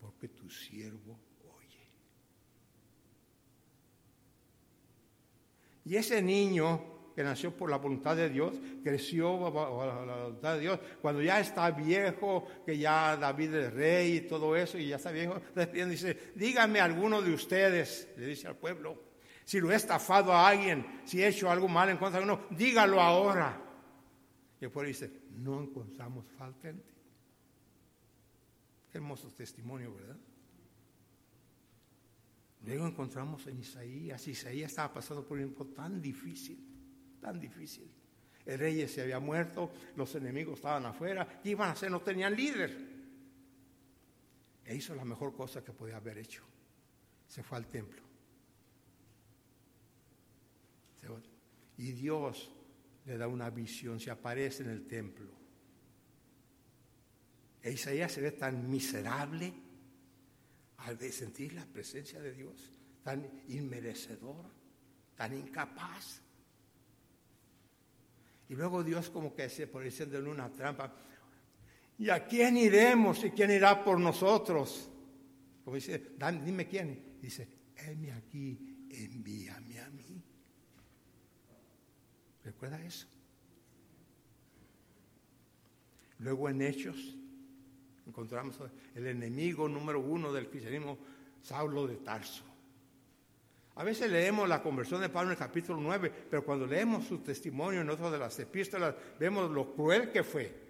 porque 0.00 0.28
tu 0.28 0.48
siervo 0.50 1.18
oye. 1.44 1.90
Y 5.84 5.96
ese 5.96 6.22
niño 6.22 6.96
que 7.16 7.24
nació 7.24 7.56
por 7.56 7.70
la 7.70 7.78
voluntad 7.78 8.14
de 8.14 8.28
Dios, 8.28 8.54
creció 8.84 9.38
bajo 9.38 9.86
la 9.86 10.16
voluntad 10.16 10.54
de 10.56 10.60
Dios. 10.60 10.78
Cuando 11.00 11.22
ya 11.22 11.40
está 11.40 11.70
viejo, 11.70 12.46
que 12.66 12.76
ya 12.76 13.16
David 13.16 13.54
es 13.54 13.72
rey 13.72 14.16
y 14.16 14.20
todo 14.20 14.54
eso, 14.54 14.76
y 14.76 14.88
ya 14.88 14.96
está 14.96 15.10
viejo, 15.10 15.40
dice, 15.88 16.32
dígame 16.34 16.78
alguno 16.78 17.22
de 17.22 17.32
ustedes, 17.32 18.12
le 18.18 18.26
dice 18.26 18.48
al 18.48 18.56
pueblo, 18.56 19.02
si 19.44 19.60
lo 19.60 19.72
he 19.72 19.76
estafado 19.76 20.30
a 20.30 20.46
alguien, 20.46 21.00
si 21.06 21.22
he 21.22 21.28
hecho 21.28 21.50
algo 21.50 21.68
mal 21.68 21.88
en 21.88 21.96
contra 21.96 22.20
de 22.20 22.26
uno, 22.26 22.42
dígalo 22.50 23.00
ahora. 23.00 23.62
Y 24.60 24.66
el 24.66 24.70
pueblo 24.70 24.88
dice, 24.88 25.10
no 25.38 25.62
encontramos 25.62 26.26
falta 26.36 26.68
en 26.68 26.80
ti. 26.82 26.95
Qué 28.96 28.98
hermoso 28.98 29.28
testimonio, 29.28 29.92
¿verdad? 29.92 30.16
Luego 32.64 32.86
encontramos 32.86 33.46
en 33.46 33.58
Isaías, 33.58 34.26
Isaías 34.26 34.70
estaba 34.70 34.94
pasando 34.94 35.22
por 35.22 35.36
un 35.36 35.44
tiempo 35.44 35.66
tan 35.66 36.00
difícil, 36.00 36.58
tan 37.20 37.38
difícil. 37.38 37.90
El 38.46 38.58
rey 38.58 38.88
se 38.88 39.02
había 39.02 39.20
muerto, 39.20 39.70
los 39.96 40.14
enemigos 40.14 40.54
estaban 40.54 40.86
afuera, 40.86 41.40
¿qué 41.42 41.50
iban 41.50 41.68
a 41.68 41.72
hacer? 41.72 41.90
No 41.90 42.00
tenían 42.00 42.34
líder. 42.34 42.74
E 44.64 44.74
hizo 44.74 44.94
la 44.94 45.04
mejor 45.04 45.34
cosa 45.34 45.62
que 45.62 45.72
podía 45.72 45.98
haber 45.98 46.16
hecho. 46.16 46.42
Se 47.28 47.42
fue 47.42 47.58
al 47.58 47.66
templo. 47.66 48.02
Y 51.76 51.92
Dios 51.92 52.50
le 53.04 53.18
da 53.18 53.28
una 53.28 53.50
visión, 53.50 54.00
se 54.00 54.10
aparece 54.10 54.62
en 54.62 54.70
el 54.70 54.86
templo. 54.86 55.45
E 57.66 57.72
Isaías 57.72 58.12
se 58.12 58.20
ve 58.20 58.30
tan 58.30 58.70
miserable 58.70 59.52
al 60.76 60.96
sentir 61.10 61.52
la 61.52 61.66
presencia 61.66 62.20
de 62.20 62.32
Dios, 62.32 62.70
tan 63.02 63.42
inmerecedor, 63.48 64.46
tan 65.16 65.36
incapaz. 65.36 66.22
Y 68.48 68.54
luego 68.54 68.84
Dios 68.84 69.10
como 69.10 69.34
que 69.34 69.48
se 69.48 69.66
pone 69.66 69.88
en 69.88 70.28
una 70.28 70.48
trampa. 70.48 70.94
¿Y 71.98 72.08
a 72.08 72.24
quién 72.24 72.56
iremos 72.56 73.24
y 73.24 73.32
quién 73.32 73.50
irá 73.50 73.82
por 73.82 73.98
nosotros? 73.98 74.88
Como 75.64 75.74
dice, 75.74 76.12
dime 76.44 76.68
quién. 76.68 77.18
Dice, 77.20 77.48
heme 77.78 78.12
aquí, 78.12 78.86
envíame 78.92 79.80
a 79.80 79.90
mí. 79.90 80.22
¿Recuerda 82.44 82.80
eso? 82.84 83.08
Luego 86.20 86.48
en 86.48 86.62
Hechos 86.62 87.16
encontramos 88.06 88.56
el 88.94 89.06
enemigo 89.06 89.68
número 89.68 90.00
uno 90.00 90.32
del 90.32 90.48
cristianismo, 90.48 90.98
Saulo 91.42 91.86
de 91.86 91.96
Tarso. 91.96 92.44
A 93.76 93.84
veces 93.84 94.10
leemos 94.10 94.48
la 94.48 94.62
conversión 94.62 95.02
de 95.02 95.10
Pablo 95.10 95.30
en 95.30 95.32
el 95.32 95.38
capítulo 95.38 95.78
9, 95.78 96.10
pero 96.30 96.44
cuando 96.44 96.66
leemos 96.66 97.04
su 97.04 97.18
testimonio 97.18 97.82
en 97.82 97.90
otro 97.90 98.10
de 98.10 98.18
las 98.18 98.38
epístolas, 98.38 98.94
vemos 99.18 99.50
lo 99.50 99.74
cruel 99.74 100.10
que 100.10 100.22
fue. 100.22 100.66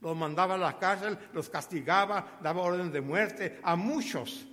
Los 0.00 0.16
mandaba 0.16 0.54
a 0.54 0.58
la 0.58 0.76
cárcel, 0.76 1.16
los 1.32 1.48
castigaba, 1.48 2.38
daba 2.42 2.62
orden 2.62 2.90
de 2.90 3.00
muerte 3.00 3.60
a 3.62 3.76
muchos. 3.76 4.44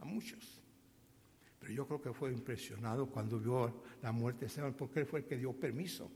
A 0.00 0.04
muchos. 0.04 0.60
Pero 1.58 1.72
yo 1.72 1.86
creo 1.86 2.02
que 2.02 2.12
fue 2.12 2.30
impresionado 2.30 3.06
cuando 3.06 3.38
vio 3.38 3.82
la 4.02 4.12
muerte 4.12 4.40
de 4.40 4.46
Esteban, 4.46 4.74
porque 4.74 5.00
él 5.00 5.06
fue 5.06 5.20
el 5.20 5.26
que 5.26 5.38
dio 5.38 5.54
permiso. 5.54 6.10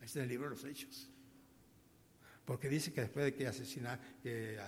Ahí 0.00 0.06
está 0.06 0.20
el 0.20 0.28
libro 0.28 0.48
de 0.48 0.56
los 0.56 0.64
Hechos. 0.64 1.13
Porque 2.44 2.68
dice 2.68 2.92
que 2.92 3.02
después 3.02 3.24
de 3.24 3.34
que 3.34 3.46
asesinaron, 3.46 4.04
que, 4.22 4.58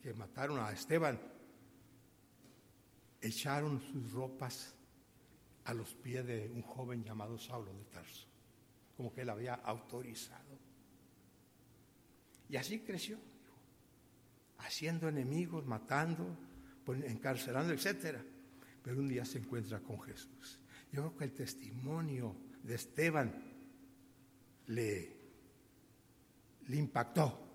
que 0.00 0.14
mataron 0.14 0.60
a 0.60 0.70
Esteban, 0.72 1.18
echaron 3.20 3.80
sus 3.80 4.12
ropas 4.12 4.74
a 5.64 5.74
los 5.74 5.94
pies 5.94 6.26
de 6.26 6.50
un 6.54 6.62
joven 6.62 7.02
llamado 7.02 7.38
Saulo 7.38 7.72
de 7.72 7.84
Tarso, 7.84 8.26
como 8.96 9.12
que 9.12 9.22
él 9.22 9.30
había 9.30 9.54
autorizado. 9.54 10.58
Y 12.48 12.56
así 12.56 12.80
creció, 12.80 13.18
haciendo 14.58 15.08
enemigos, 15.08 15.66
matando, 15.66 16.36
encarcelando, 16.86 17.74
etc. 17.74 18.18
Pero 18.82 18.98
un 18.98 19.08
día 19.08 19.24
se 19.24 19.38
encuentra 19.38 19.80
con 19.80 20.00
Jesús. 20.00 20.58
Yo 20.90 21.02
creo 21.02 21.16
que 21.16 21.24
el 21.24 21.32
testimonio 21.32 22.34
de 22.62 22.74
Esteban 22.74 23.34
le 24.68 25.17
le 26.68 26.76
impactó. 26.76 27.46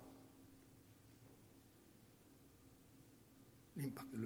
Le 3.75 3.83
impactó. 3.83 4.17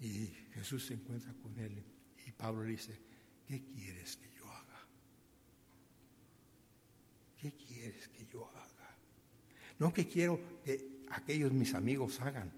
Y 0.00 0.26
Jesús 0.52 0.86
se 0.86 0.94
encuentra 0.94 1.32
con 1.34 1.58
él 1.58 1.82
y 2.26 2.32
Pablo 2.32 2.64
le 2.64 2.72
dice, 2.72 2.98
¿qué 3.46 3.62
quieres 3.64 4.16
que 4.16 4.30
yo 4.36 4.44
haga? 4.50 4.86
¿Qué 7.38 7.52
quieres 7.52 8.08
que 8.08 8.26
yo 8.26 8.46
haga? 8.48 8.96
No 9.78 9.92
que 9.92 10.06
quiero 10.06 10.40
que 10.62 11.04
aquellos 11.10 11.52
mis 11.52 11.74
amigos 11.74 12.20
hagan, 12.20 12.52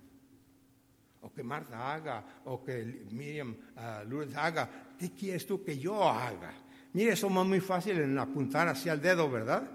o 1.21 1.33
que 1.33 1.43
Marta 1.43 1.95
haga, 1.95 2.43
o 2.45 2.63
que 2.65 2.85
Miriam 3.11 3.57
uh, 3.77 4.09
Lourdes 4.09 4.37
haga. 4.37 4.97
¿Qué 4.99 5.13
quieres 5.13 5.47
tú 5.47 5.63
que 5.63 5.79
yo 5.79 6.09
haga? 6.09 6.66
Mire, 6.97 7.15
somos 7.15 7.47
muy 7.47 7.61
fáciles 7.61 8.05
en 8.05 8.19
apuntar 8.19 8.69
hacia 8.69 8.95
el 8.95 9.03
dedo, 9.03 9.31
¿verdad? 9.31 9.71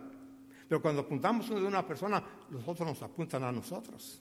Pero 0.68 0.82
cuando 0.82 1.02
apuntamos 1.02 1.48
de 1.50 1.64
una 1.64 1.86
persona, 1.86 2.24
los 2.50 2.68
otros 2.68 2.88
nos 2.88 3.02
apuntan 3.04 3.44
a 3.44 3.52
nosotros. 3.52 4.20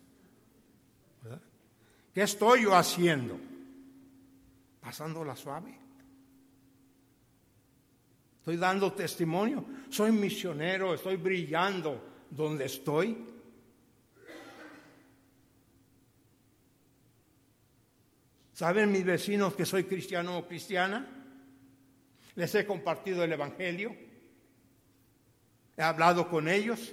¿Qué 2.12 2.20
estoy 2.20 2.64
yo 2.64 2.76
haciendo? 2.76 3.40
Pasándola 4.82 5.34
suave. 5.34 5.78
Estoy 8.40 8.58
dando 8.58 8.92
testimonio. 8.92 9.64
Soy 9.88 10.12
misionero, 10.12 10.92
estoy 10.92 11.16
brillando 11.16 12.04
donde 12.28 12.66
estoy. 12.66 13.16
¿Saben 18.52 18.92
mis 18.92 19.06
vecinos 19.06 19.54
que 19.54 19.64
soy 19.64 19.84
cristiano 19.84 20.36
o 20.36 20.46
cristiana? 20.46 21.19
Les 22.34 22.54
he 22.54 22.66
compartido 22.66 23.24
el 23.24 23.32
Evangelio. 23.32 23.94
He 25.76 25.82
hablado 25.82 26.28
con 26.28 26.48
ellos. 26.48 26.92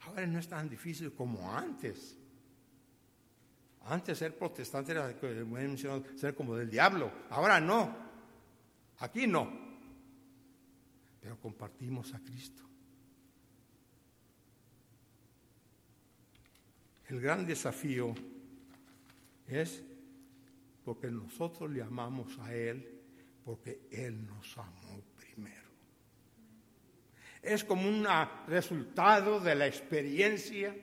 Ahora 0.00 0.26
no 0.26 0.38
es 0.38 0.48
tan 0.48 0.68
difícil 0.68 1.12
como 1.12 1.50
antes. 1.52 2.18
Antes 3.84 4.18
ser 4.18 4.36
protestante 4.36 4.92
era 4.92 5.12
ser 6.16 6.34
como 6.34 6.56
del 6.56 6.70
diablo. 6.70 7.10
Ahora 7.30 7.60
no. 7.60 7.94
Aquí 8.98 9.26
no. 9.26 9.50
Pero 11.20 11.38
compartimos 11.40 12.14
a 12.14 12.20
Cristo. 12.20 12.62
El 17.08 17.20
gran 17.20 17.44
desafío 17.46 18.14
es 19.46 19.82
porque 20.84 21.10
nosotros 21.10 21.70
le 21.70 21.82
amamos 21.82 22.38
a 22.40 22.54
Él, 22.54 23.00
porque 23.44 23.82
Él 23.90 24.26
nos 24.26 24.56
amó 24.58 25.02
primero. 25.16 25.70
Es 27.40 27.64
como 27.64 27.88
un 27.88 28.06
resultado 28.46 29.40
de 29.40 29.54
la 29.54 29.66
experiencia, 29.66 30.74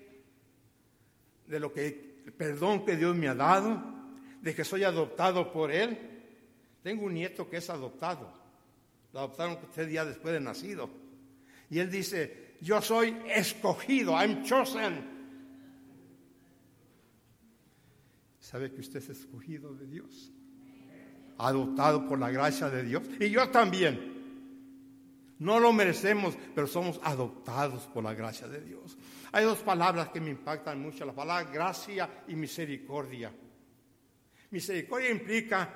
de 1.48 1.60
lo 1.60 1.74
que, 1.74 2.22
el 2.26 2.34
perdón 2.34 2.86
que 2.86 2.96
Dios 2.96 3.16
me 3.16 3.28
ha 3.28 3.36
dado, 3.36 3.82
de 4.42 4.56
que 4.56 4.64
soy 4.64 4.84
adoptado 4.84 5.52
por 5.52 5.72
Él. 5.72 5.98
Tengo 6.84 7.06
un 7.06 7.14
nieto 7.14 7.50
que 7.50 7.58
es 7.58 7.70
adoptado. 7.70 8.32
Lo 9.14 9.20
adoptaron 9.20 9.60
tres 9.74 9.88
días 9.88 10.08
después 10.08 10.34
de 10.34 10.40
nacido. 10.40 10.90
Y 11.70 11.80
él 11.80 11.90
dice, 11.90 12.56
yo 12.62 12.82
soy 12.82 13.16
escogido, 13.28 14.14
I'm 14.14 14.44
chosen. 14.44 15.19
¿Sabe 18.50 18.72
que 18.72 18.82
usted 18.82 18.98
es 18.98 19.10
escogido 19.10 19.76
de 19.76 19.86
Dios? 19.86 20.32
Adoptado 21.38 22.08
por 22.08 22.18
la 22.18 22.32
gracia 22.32 22.68
de 22.68 22.82
Dios. 22.82 23.04
Y 23.20 23.30
yo 23.30 23.48
también. 23.50 24.18
No 25.38 25.60
lo 25.60 25.72
merecemos, 25.72 26.36
pero 26.56 26.66
somos 26.66 27.00
adoptados 27.04 27.84
por 27.94 28.04
la 28.04 28.16
gracia 28.16 28.48
de 28.48 28.62
Dios. 28.62 28.98
Hay 29.34 29.46
dos 29.46 29.60
palabras 29.60 30.10
que 30.10 30.20
me 30.20 30.32
impactan 30.32 30.82
mucho, 30.82 31.06
la 31.06 31.14
palabra 31.14 31.52
gracia 31.52 32.24
y 32.28 32.36
misericordia. 32.36 33.32
Misericordia 34.50 35.12
implica 35.12 35.72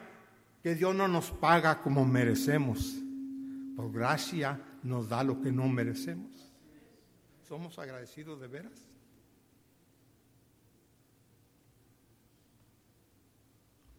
que 0.64 0.74
Dios 0.74 0.96
no 0.96 1.08
nos 1.08 1.30
paga 1.30 1.80
como 1.80 2.04
merecemos. 2.04 2.96
Por 3.76 3.92
gracia 3.92 4.60
nos 4.82 5.08
da 5.08 5.24
lo 5.24 5.40
que 5.40 5.52
no 5.52 5.68
merecemos. 5.68 6.52
¿Somos 7.48 7.78
agradecidos 7.78 8.42
de 8.42 8.48
veras? 8.48 8.93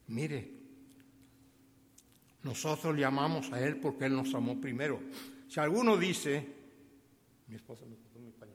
Mire, 0.09 0.51
nosotros 2.43 2.95
le 2.95 3.05
amamos 3.05 3.51
a 3.53 3.65
Él 3.65 3.77
porque 3.77 4.05
Él 4.07 4.15
nos 4.15 4.35
amó 4.35 4.61
primero. 4.61 5.01
Si 5.49 5.61
alguno 5.61 5.97
dice, 5.97 6.47
mi 7.47 7.55
esposa 7.55 7.85
me 7.87 7.97
puso 7.97 8.19
mi 8.19 8.33
pañal. 8.33 8.55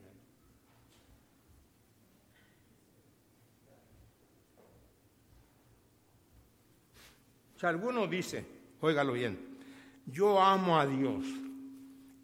Si 7.60 7.66
alguno 7.66 8.08
dice, 8.08 8.46
óigalo 8.80 9.14
bien, 9.14 9.58
yo 10.06 10.42
amo 10.42 10.80
a 10.80 10.86
Dios 10.86 11.26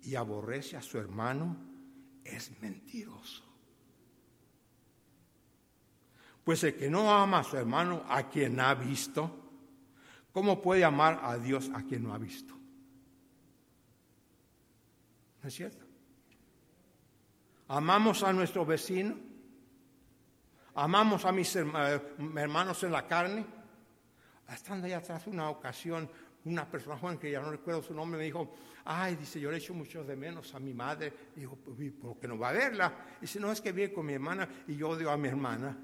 y 0.04 0.16
aborrece 0.16 0.78
a 0.78 0.82
su 0.82 0.98
hermano, 0.98 1.58
es 2.24 2.52
mentiroso. 2.62 3.45
Pues 6.46 6.64
el 6.64 6.76
que 6.76 6.92
no 6.92 7.12
ama 7.12 7.40
a 7.40 7.44
su 7.44 7.58
hermano, 7.58 8.06
a 8.08 8.30
quien 8.30 8.60
ha 8.60 8.76
visto, 8.76 9.32
¿cómo 10.32 10.62
puede 10.62 10.86
amar 10.86 11.20
a 11.24 11.40
Dios 11.40 11.72
a 11.74 11.82
quien 11.82 12.04
no 12.04 12.14
ha 12.14 12.20
visto? 12.20 12.54
¿No 15.42 15.50
es 15.50 15.56
cierto? 15.56 15.84
Amamos 17.68 18.22
a 18.22 18.32
nuestro 18.32 18.64
vecino, 18.64 19.18
amamos 20.76 21.26
a 21.26 21.32
mis 21.32 21.56
hermanos 21.56 22.84
en 22.84 22.92
la 22.92 23.08
carne. 23.08 23.44
Estando 24.48 24.86
allá 24.86 24.98
atrás 24.98 25.26
una 25.26 25.50
ocasión, 25.50 26.08
una 26.44 26.70
persona 26.70 26.96
joven 26.96 27.18
que 27.18 27.32
ya 27.32 27.42
no 27.42 27.50
recuerdo 27.50 27.82
su 27.82 27.96
nombre 27.96 28.20
me 28.20 28.26
dijo, 28.26 28.54
ay, 28.84 29.16
dice, 29.16 29.40
yo 29.40 29.50
le 29.50 29.58
echo 29.58 29.74
mucho 29.74 30.04
de 30.04 30.16
menos 30.16 30.54
a 30.54 30.60
mi 30.60 30.76
madre. 30.76 31.12
Digo, 31.36 31.56
¿por 31.56 32.20
qué 32.20 32.28
no 32.28 32.38
va 32.38 32.50
a 32.50 32.54
verla? 32.54 32.94
Dice, 33.20 33.40
no, 33.40 33.52
es 33.52 33.62
que 33.62 33.72
viene 33.72 33.92
con 33.92 34.06
mi 34.06 34.14
hermana 34.14 34.48
y 34.68 34.76
yo 34.76 34.90
odio 34.90 35.10
a 35.10 35.18
mi 35.18 35.28
hermana. 35.28 35.76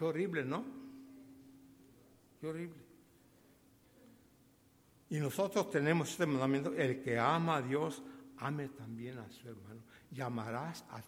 Qué 0.00 0.06
horrible, 0.06 0.42
¿no? 0.46 0.64
Qué 2.40 2.46
horrible. 2.46 2.82
Y 5.10 5.20
nosotros 5.20 5.68
tenemos 5.68 6.10
este 6.12 6.24
mandamiento, 6.24 6.72
el 6.72 7.02
que 7.02 7.18
ama 7.18 7.56
a 7.56 7.60
Dios, 7.60 8.02
ame 8.38 8.70
también 8.70 9.18
a 9.18 9.28
su 9.28 9.46
hermano. 9.46 9.82
Llamarás 10.10 10.86
a, 10.88 11.02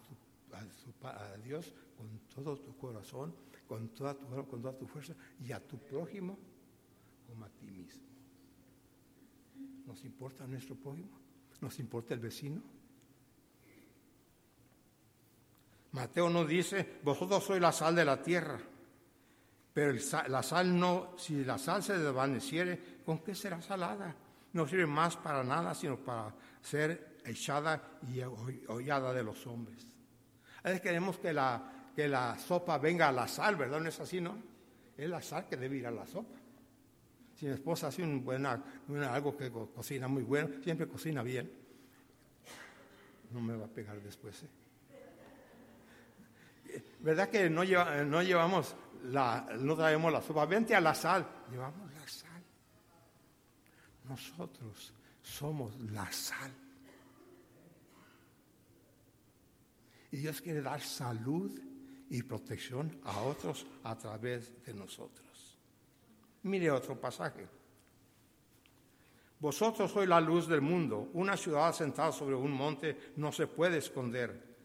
a, 1.09 1.37
Dios 1.37 1.73
con 1.97 2.07
todo 2.35 2.55
tu 2.59 2.77
corazón, 2.77 3.33
con 3.67 3.89
toda 3.95 4.13
tu, 4.13 4.27
con 4.45 4.61
toda 4.61 4.77
tu 4.77 4.85
fuerza, 4.85 5.15
y 5.43 5.51
a 5.51 5.59
tu 5.59 5.79
prójimo 5.79 6.37
como 7.27 7.45
a 7.45 7.49
ti 7.49 7.65
mismo. 7.65 8.03
¿Nos 9.87 10.05
importa 10.05 10.45
nuestro 10.45 10.75
prójimo? 10.75 11.17
¿Nos 11.61 11.79
importa 11.79 12.13
el 12.13 12.19
vecino? 12.19 12.61
Mateo 15.93 16.29
nos 16.29 16.47
dice, 16.47 16.99
vosotros 17.01 17.43
sois 17.43 17.59
la 17.59 17.71
sal 17.71 17.95
de 17.95 18.05
la 18.05 18.21
tierra. 18.21 18.59
Pero 19.73 19.93
la 20.27 20.43
sal 20.43 20.79
no, 20.79 21.15
si 21.17 21.43
la 21.43 21.57
sal 21.57 21.81
se 21.81 21.97
desvaneciere, 21.97 23.01
¿con 23.03 23.19
qué 23.19 23.33
será 23.33 23.59
salada? 23.61 24.15
No 24.53 24.67
sirve 24.67 24.85
más 24.85 25.17
para 25.17 25.43
nada, 25.43 25.73
sino 25.73 25.97
para 25.97 26.33
ser 26.61 27.17
echada 27.25 27.81
y 28.07 28.21
hollada 28.21 29.11
de 29.13 29.23
los 29.23 29.47
hombres. 29.47 29.87
A 30.61 30.69
veces 30.69 30.81
queremos 30.81 31.17
que 31.17 31.33
la, 31.33 31.91
que 31.95 32.07
la 32.07 32.37
sopa 32.37 32.77
venga 32.77 33.09
a 33.09 33.11
la 33.11 33.27
sal, 33.27 33.55
¿verdad? 33.55 33.81
No 33.81 33.89
es 33.89 33.99
así, 33.99 34.21
¿no? 34.21 34.37
Es 34.95 35.09
la 35.09 35.21
sal 35.21 35.47
que 35.47 35.57
debe 35.57 35.77
ir 35.77 35.87
a 35.87 35.91
la 35.91 36.05
sopa. 36.05 36.37
Si 37.35 37.47
mi 37.47 37.53
esposa 37.53 37.87
hace 37.87 38.03
un 38.03 38.23
buena, 38.23 38.63
algo 39.11 39.35
que 39.35 39.51
cocina 39.51 40.07
muy 40.07 40.21
bueno, 40.21 40.49
siempre 40.63 40.87
cocina 40.87 41.23
bien, 41.23 41.51
no 43.31 43.41
me 43.41 43.55
va 43.55 43.65
a 43.65 43.69
pegar 43.69 43.99
después. 44.01 44.43
¿eh? 44.43 44.49
¿Verdad 46.99 47.29
que 47.29 47.49
no, 47.49 47.63
lleva, 47.63 48.03
no 48.03 48.21
llevamos 48.21 48.75
no 49.03 49.75
traemos 49.75 50.11
la 50.11 50.21
sopa, 50.21 50.45
vente 50.45 50.75
a 50.75 50.81
la 50.81 50.95
sal, 50.95 51.27
llevamos 51.51 51.93
la 51.93 52.07
sal. 52.07 52.43
Nosotros 54.05 54.93
somos 55.21 55.79
la 55.91 56.11
sal. 56.11 56.51
Y 60.11 60.17
Dios 60.17 60.41
quiere 60.41 60.61
dar 60.61 60.81
salud 60.81 61.59
y 62.09 62.21
protección 62.21 62.99
a 63.03 63.21
otros 63.21 63.65
a 63.83 63.97
través 63.97 64.63
de 64.63 64.73
nosotros. 64.73 65.57
Mire 66.43 66.69
otro 66.69 66.99
pasaje. 66.99 67.47
Vosotros 69.39 69.91
sois 69.91 70.07
la 70.07 70.21
luz 70.21 70.47
del 70.47 70.61
mundo. 70.61 71.09
Una 71.13 71.35
ciudad 71.35 71.73
sentada 71.73 72.11
sobre 72.11 72.35
un 72.35 72.51
monte 72.51 73.13
no 73.17 73.31
se 73.31 73.47
puede 73.47 73.79
esconder. 73.79 74.55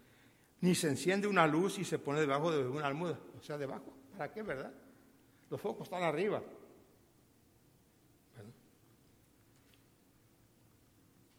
Ni 0.61 0.75
se 0.75 0.89
enciende 0.89 1.27
una 1.27 1.47
luz 1.47 1.79
y 1.79 1.85
se 1.85 1.99
pone 1.99 2.19
debajo 2.19 2.51
de 2.51 2.67
una 2.67 2.87
almuda, 2.87 3.19
o 3.37 3.41
sea, 3.41 3.57
debajo. 3.57 3.98
¿Para 4.19 4.33
qué, 4.33 4.43
verdad? 4.43 4.73
Los 5.49 5.61
focos 5.61 5.87
están 5.87 6.03
arriba. 6.03 6.43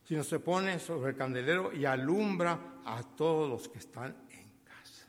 Si 0.02 0.16
no 0.16 0.24
se 0.24 0.40
pone 0.40 0.78
sobre 0.78 1.10
el 1.10 1.16
candelero 1.18 1.74
y 1.74 1.84
alumbra 1.84 2.80
a 2.86 3.02
todos 3.02 3.50
los 3.50 3.68
que 3.68 3.80
están 3.80 4.16
en 4.30 4.50
casa. 4.64 5.04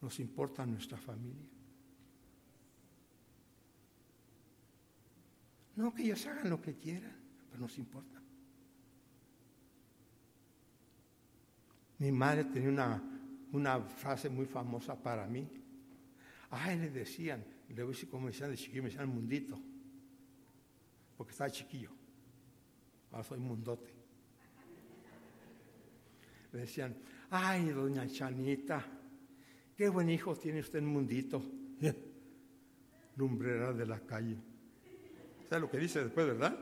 Nos 0.00 0.18
importa 0.18 0.66
nuestra 0.66 0.98
familia. 0.98 1.46
No 5.76 5.94
que 5.94 6.02
ellos 6.02 6.26
hagan 6.26 6.50
lo 6.50 6.60
que 6.60 6.74
quieran, 6.74 7.16
pero 7.48 7.60
nos 7.60 7.78
importa. 7.78 8.20
Mi 11.98 12.10
madre 12.10 12.46
tenía 12.46 12.68
una 12.68 13.15
una 13.52 13.80
frase 13.80 14.28
muy 14.28 14.46
famosa 14.46 15.00
para 15.00 15.26
mí. 15.26 15.48
Ay, 16.50 16.78
le 16.78 16.90
decían, 16.90 17.44
le 17.68 17.82
voy 17.82 17.92
a 17.92 17.94
decir 17.94 18.08
como 18.08 18.26
decían 18.28 18.50
de 18.50 18.56
chiquillo, 18.56 18.82
me 18.82 18.88
decían 18.88 19.08
mundito, 19.08 19.58
porque 21.16 21.32
estaba 21.32 21.50
chiquillo. 21.50 21.90
Ahora 23.10 23.24
soy 23.24 23.38
mundote. 23.38 23.92
Le 26.52 26.60
decían, 26.60 26.96
ay, 27.30 27.70
doña 27.70 28.06
Chanita, 28.06 28.84
qué 29.76 29.88
buen 29.88 30.08
hijo 30.10 30.36
tiene 30.36 30.60
usted 30.60 30.78
en 30.78 30.86
mundito. 30.86 31.42
Lumbrera 33.16 33.72
de 33.72 33.86
la 33.86 34.00
calle. 34.00 34.36
¿Sabe 35.48 35.60
lo 35.62 35.70
que 35.70 35.78
dice 35.78 36.02
después, 36.02 36.26
verdad? 36.26 36.58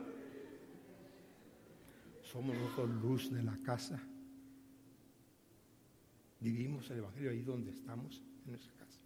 Somos 2.23 2.55
nosotros 2.55 2.89
luz 3.01 3.31
de 3.31 3.43
la 3.43 3.57
casa. 3.63 4.01
Vivimos 6.39 6.89
el 6.89 6.99
Evangelio 6.99 7.31
ahí 7.31 7.41
donde 7.41 7.71
estamos, 7.71 8.21
en 8.45 8.51
nuestra 8.51 8.73
casa. 8.73 8.99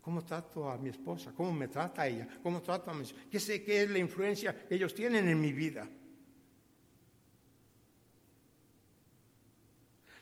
¿Cómo 0.00 0.24
trato 0.24 0.70
a 0.70 0.78
mi 0.78 0.88
esposa? 0.88 1.32
¿Cómo 1.36 1.52
me 1.52 1.68
trata 1.68 2.06
ella? 2.06 2.26
¿Cómo 2.42 2.62
trato 2.62 2.90
a 2.90 2.94
mis 2.94 3.12
¿Qué 3.30 3.38
sé 3.38 3.62
qué 3.62 3.82
es 3.82 3.90
la 3.90 3.98
influencia 3.98 4.66
que 4.66 4.74
ellos 4.74 4.94
tienen 4.94 5.28
en 5.28 5.40
mi 5.40 5.52
vida? 5.52 5.88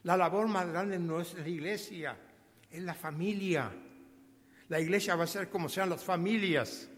La 0.04 0.16
labor 0.16 0.48
más 0.48 0.68
grande 0.68 0.98
no 0.98 1.20
es 1.20 1.34
la 1.34 1.48
iglesia, 1.48 2.16
es 2.70 2.82
la 2.82 2.94
familia. 2.94 3.70
La 4.68 4.80
iglesia 4.80 5.16
va 5.16 5.24
a 5.24 5.26
ser 5.26 5.48
como 5.48 5.68
sean 5.68 5.90
las 5.90 6.02
familias. 6.02 6.88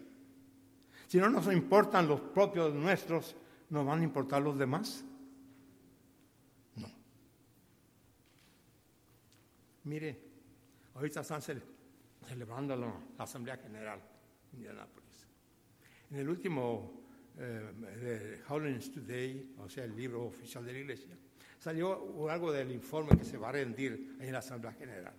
Si 1.07 1.19
no 1.19 1.29
nos 1.29 1.53
importan 1.53 2.07
los 2.07 2.21
propios 2.21 2.75
nuestros, 2.75 3.35
¿nos 3.69 3.85
van 3.85 4.01
a 4.01 4.05
importar 4.05 4.43
los 4.43 4.59
demás? 4.59 5.05
Mire, 9.85 10.21
ahorita 10.95 11.21
están 11.21 11.41
celebrando 11.41 12.77
la, 12.77 12.93
Asamblea 13.19 13.57
General 13.57 14.01
de 14.51 14.57
Indianápolis. 14.59 15.27
En 16.11 16.19
el 16.19 16.29
último 16.29 17.03
eh, 17.39 18.43
Holiness 18.49 18.93
Today, 18.93 19.55
o 19.59 19.69
sea, 19.69 19.85
el 19.85 19.97
libro 19.97 20.27
oficial 20.27 20.65
de 20.67 20.73
la 20.73 20.79
Iglesia, 20.81 21.17
salió 21.59 22.29
algo 22.31 22.53
del 22.53 22.73
informe 22.73 23.17
que 23.17 23.25
se 23.25 23.39
va 23.39 23.49
a 23.49 23.53
rendir 23.53 24.17
en 24.21 24.33
la 24.33 24.41
Asamblea 24.41 24.73
General. 24.75 25.15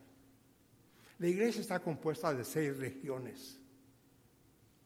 La 1.17 1.28
Iglesia 1.28 1.62
está 1.62 1.80
compuesta 1.80 2.34
de 2.34 2.43
seis 2.43 2.78
regiones. 2.78 3.60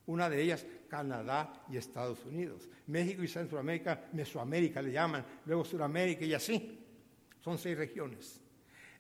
Una 0.07 0.29
de 0.29 0.41
ellas, 0.41 0.65
Canadá 0.87 1.65
y 1.69 1.77
Estados 1.77 2.23
Unidos. 2.25 2.69
México 2.87 3.23
y 3.23 3.27
Centroamérica, 3.27 4.07
Mesoamérica 4.13 4.81
le 4.81 4.91
llaman, 4.91 5.25
luego 5.45 5.65
Sudamérica 5.65 6.23
y 6.23 6.33
así. 6.33 6.79
Son 7.39 7.57
seis 7.57 7.77
regiones 7.77 8.44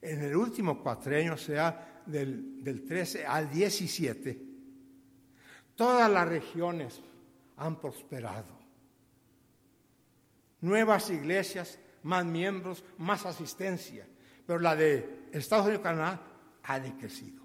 en 0.05 0.21
el 0.21 0.35
último 0.35 0.81
cuatrenio, 0.81 1.37
sea, 1.37 2.03
del, 2.05 2.63
del 2.63 2.85
13 2.85 3.25
al 3.25 3.49
17, 3.49 4.41
todas 5.75 6.09
las 6.11 6.27
regiones 6.27 7.01
han 7.57 7.79
prosperado. 7.79 8.59
Nuevas 10.61 11.09
iglesias, 11.09 11.79
más 12.03 12.25
miembros, 12.25 12.83
más 12.97 13.25
asistencia. 13.25 14.07
Pero 14.45 14.59
la 14.59 14.75
de 14.75 15.27
Estados 15.31 15.65
Unidos 15.65 15.81
y 15.81 15.83
Canadá 15.83 16.21
ha 16.63 16.79
decrecido. 16.79 17.43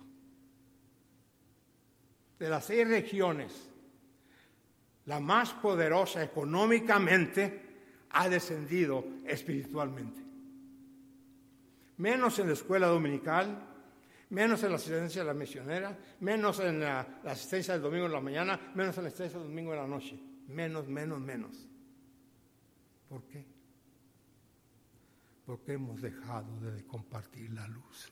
De 2.38 2.48
las 2.48 2.64
seis 2.64 2.86
regiones, 2.86 3.70
la 5.06 5.20
más 5.20 5.52
poderosa 5.54 6.22
económicamente 6.22 7.68
ha 8.10 8.28
descendido 8.28 9.04
espiritualmente 9.26 10.29
menos 12.00 12.38
en 12.38 12.46
la 12.46 12.54
escuela 12.54 12.86
dominical, 12.86 13.62
menos 14.30 14.62
en 14.62 14.70
la 14.70 14.76
asistencia 14.76 15.20
de 15.20 15.26
la 15.26 15.34
misionera, 15.34 15.98
menos 16.20 16.58
en 16.60 16.80
la, 16.80 17.20
asistencia 17.24 17.74
del 17.74 17.82
domingo 17.82 18.06
en 18.06 18.12
la 18.12 18.20
mañana, 18.20 18.72
menos 18.74 18.96
en 18.96 19.04
la 19.04 19.08
asistencia 19.08 19.38
del 19.38 19.48
domingo 19.48 19.74
en 19.74 19.78
la 19.80 19.86
noche. 19.86 20.18
Menos, 20.48 20.88
menos, 20.88 21.20
menos. 21.20 21.68
¿Por 23.08 23.22
qué? 23.24 23.44
Porque 25.44 25.74
hemos 25.74 26.00
dejado 26.00 26.58
de 26.60 26.84
compartir 26.86 27.50
la 27.52 27.68
luz. 27.68 28.10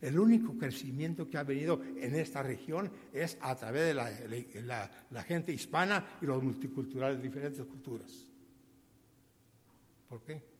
El 0.00 0.18
único 0.18 0.56
crecimiento 0.56 1.28
que 1.28 1.36
ha 1.36 1.42
venido 1.42 1.82
en 1.82 2.14
esta 2.14 2.42
región 2.42 2.90
es 3.12 3.36
a 3.42 3.54
través 3.56 3.88
de 3.88 4.62
la, 4.62 4.90
la 5.10 5.22
gente 5.22 5.52
hispana 5.52 6.16
y 6.22 6.26
los 6.26 6.42
multiculturales 6.42 7.18
de 7.18 7.24
diferentes 7.24 7.64
culturas. 7.66 8.26
¿Por 10.08 10.22
qué? 10.22 10.57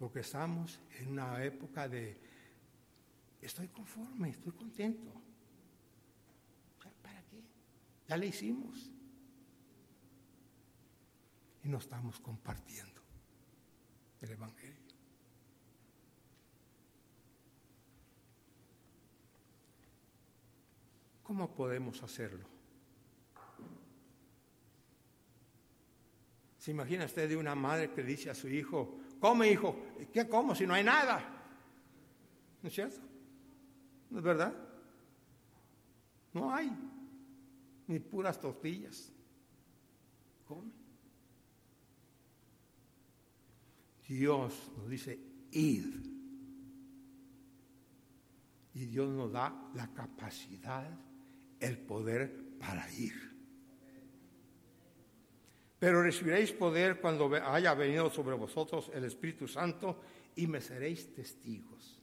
Porque 0.00 0.20
estamos 0.20 0.80
en 0.98 1.08
una 1.08 1.44
época 1.44 1.86
de, 1.86 2.18
estoy 3.42 3.68
conforme, 3.68 4.30
estoy 4.30 4.52
contento. 4.52 5.12
¿Para 7.02 7.22
qué? 7.26 7.42
Ya 8.08 8.16
le 8.16 8.28
hicimos. 8.28 8.90
Y 11.62 11.68
no 11.68 11.76
estamos 11.76 12.18
compartiendo 12.18 13.02
el 14.22 14.30
Evangelio. 14.30 14.80
¿Cómo 21.22 21.54
podemos 21.54 22.02
hacerlo? 22.02 22.48
¿Se 26.56 26.70
imagina 26.70 27.04
usted 27.04 27.28
de 27.28 27.36
una 27.36 27.54
madre 27.54 27.90
que 27.90 28.02
dice 28.02 28.30
a 28.30 28.34
su 28.34 28.48
hijo, 28.48 28.98
come 29.20 29.50
hijo, 29.50 29.76
¿qué 30.12 30.28
como 30.28 30.54
si 30.54 30.66
no 30.66 30.74
hay 30.74 30.82
nada? 30.82 31.22
¿No 32.62 32.68
es 32.68 32.74
cierto? 32.74 33.00
¿No 34.10 34.18
es 34.18 34.24
verdad? 34.24 34.52
No 36.32 36.52
hay, 36.52 36.70
ni 37.86 37.98
puras 37.98 38.40
tortillas. 38.40 39.12
Come. 40.46 40.70
Dios 44.08 44.72
nos 44.76 44.88
dice, 44.88 45.18
id. 45.52 45.86
Y 48.74 48.86
Dios 48.86 49.08
nos 49.10 49.30
da 49.30 49.70
la 49.74 49.86
capacidad 49.92 50.88
el 51.60 51.78
poder 51.78 52.58
para 52.58 52.90
ir. 52.92 53.29
Pero 55.80 56.02
recibiréis 56.02 56.52
poder 56.52 57.00
cuando 57.00 57.32
haya 57.34 57.72
venido 57.72 58.10
sobre 58.10 58.36
vosotros 58.36 58.90
el 58.92 59.04
Espíritu 59.04 59.48
Santo 59.48 59.98
y 60.36 60.46
me 60.46 60.60
seréis 60.60 61.14
testigos. 61.14 61.98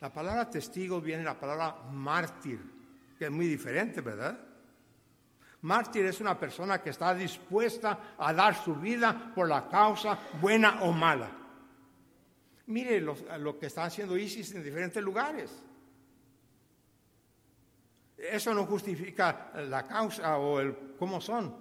La 0.00 0.12
palabra 0.12 0.48
testigo 0.48 1.00
viene 1.00 1.20
de 1.20 1.24
la 1.24 1.40
palabra 1.40 1.90
mártir, 1.90 2.60
que 3.18 3.24
es 3.24 3.30
muy 3.30 3.46
diferente, 3.46 4.02
¿verdad? 4.02 4.38
Mártir 5.62 6.04
es 6.04 6.20
una 6.20 6.38
persona 6.38 6.82
que 6.82 6.90
está 6.90 7.14
dispuesta 7.14 8.14
a 8.18 8.32
dar 8.34 8.54
su 8.54 8.74
vida 8.76 9.32
por 9.34 9.48
la 9.48 9.68
causa 9.68 10.18
buena 10.40 10.82
o 10.82 10.92
mala. 10.92 11.30
Mire 12.66 13.00
lo, 13.00 13.16
lo 13.38 13.58
que 13.58 13.66
está 13.66 13.84
haciendo 13.84 14.18
ISIS 14.18 14.54
en 14.54 14.62
diferentes 14.62 15.02
lugares. 15.02 15.50
Eso 18.18 18.52
no 18.52 18.66
justifica 18.66 19.52
la 19.68 19.86
causa 19.86 20.36
o 20.38 20.58
el 20.58 20.76
cómo 20.98 21.20
son. 21.20 21.54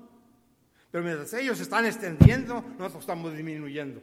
Pero 0.90 1.04
mientras 1.04 1.32
ellos 1.34 1.60
están 1.60 1.86
extendiendo, 1.86 2.62
nosotros 2.80 3.02
estamos 3.02 3.34
disminuyendo. 3.34 4.02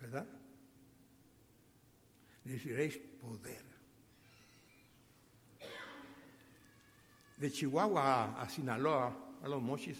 ¿Verdad? 0.00 0.26
Deciréis 2.44 2.98
poder. 3.20 3.62
De 7.36 7.50
Chihuahua 7.50 8.40
a, 8.40 8.48
Sinaloa, 8.48 9.36
a 9.42 9.48
los 9.48 9.60
Mochis, 9.60 9.98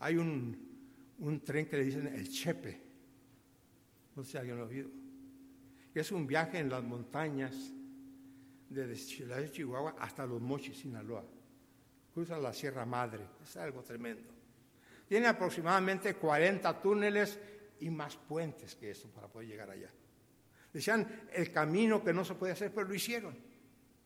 hay 0.00 0.16
un, 0.16 1.14
un, 1.20 1.40
tren 1.40 1.66
que 1.66 1.78
le 1.78 1.84
dicen 1.84 2.06
el 2.06 2.28
Chepe. 2.28 2.82
No 4.14 4.22
sé 4.22 4.32
si 4.32 4.36
alguien 4.36 4.58
lo 4.58 4.64
ha 4.64 4.68
es 5.94 6.12
un 6.12 6.26
viaje 6.26 6.58
en 6.58 6.68
las 6.68 6.84
montañas 6.84 7.72
desde 8.68 9.50
Chihuahua 9.50 9.96
hasta 9.98 10.26
los 10.26 10.40
Mochis, 10.40 10.78
Sinaloa. 10.78 11.24
Cruza 12.12 12.38
la 12.38 12.52
Sierra 12.52 12.84
Madre, 12.84 13.26
es 13.42 13.56
algo 13.56 13.82
tremendo. 13.82 14.34
Tiene 15.06 15.26
aproximadamente 15.26 16.14
40 16.14 16.80
túneles 16.82 17.38
y 17.80 17.90
más 17.90 18.16
puentes 18.16 18.74
que 18.74 18.90
eso 18.90 19.08
para 19.08 19.28
poder 19.28 19.48
llegar 19.48 19.70
allá. 19.70 19.90
Decían 20.72 21.28
el 21.32 21.50
camino 21.50 22.02
que 22.02 22.12
no 22.12 22.24
se 22.24 22.34
puede 22.34 22.52
hacer, 22.52 22.72
pero 22.74 22.88
lo 22.88 22.94
hicieron. 22.94 23.36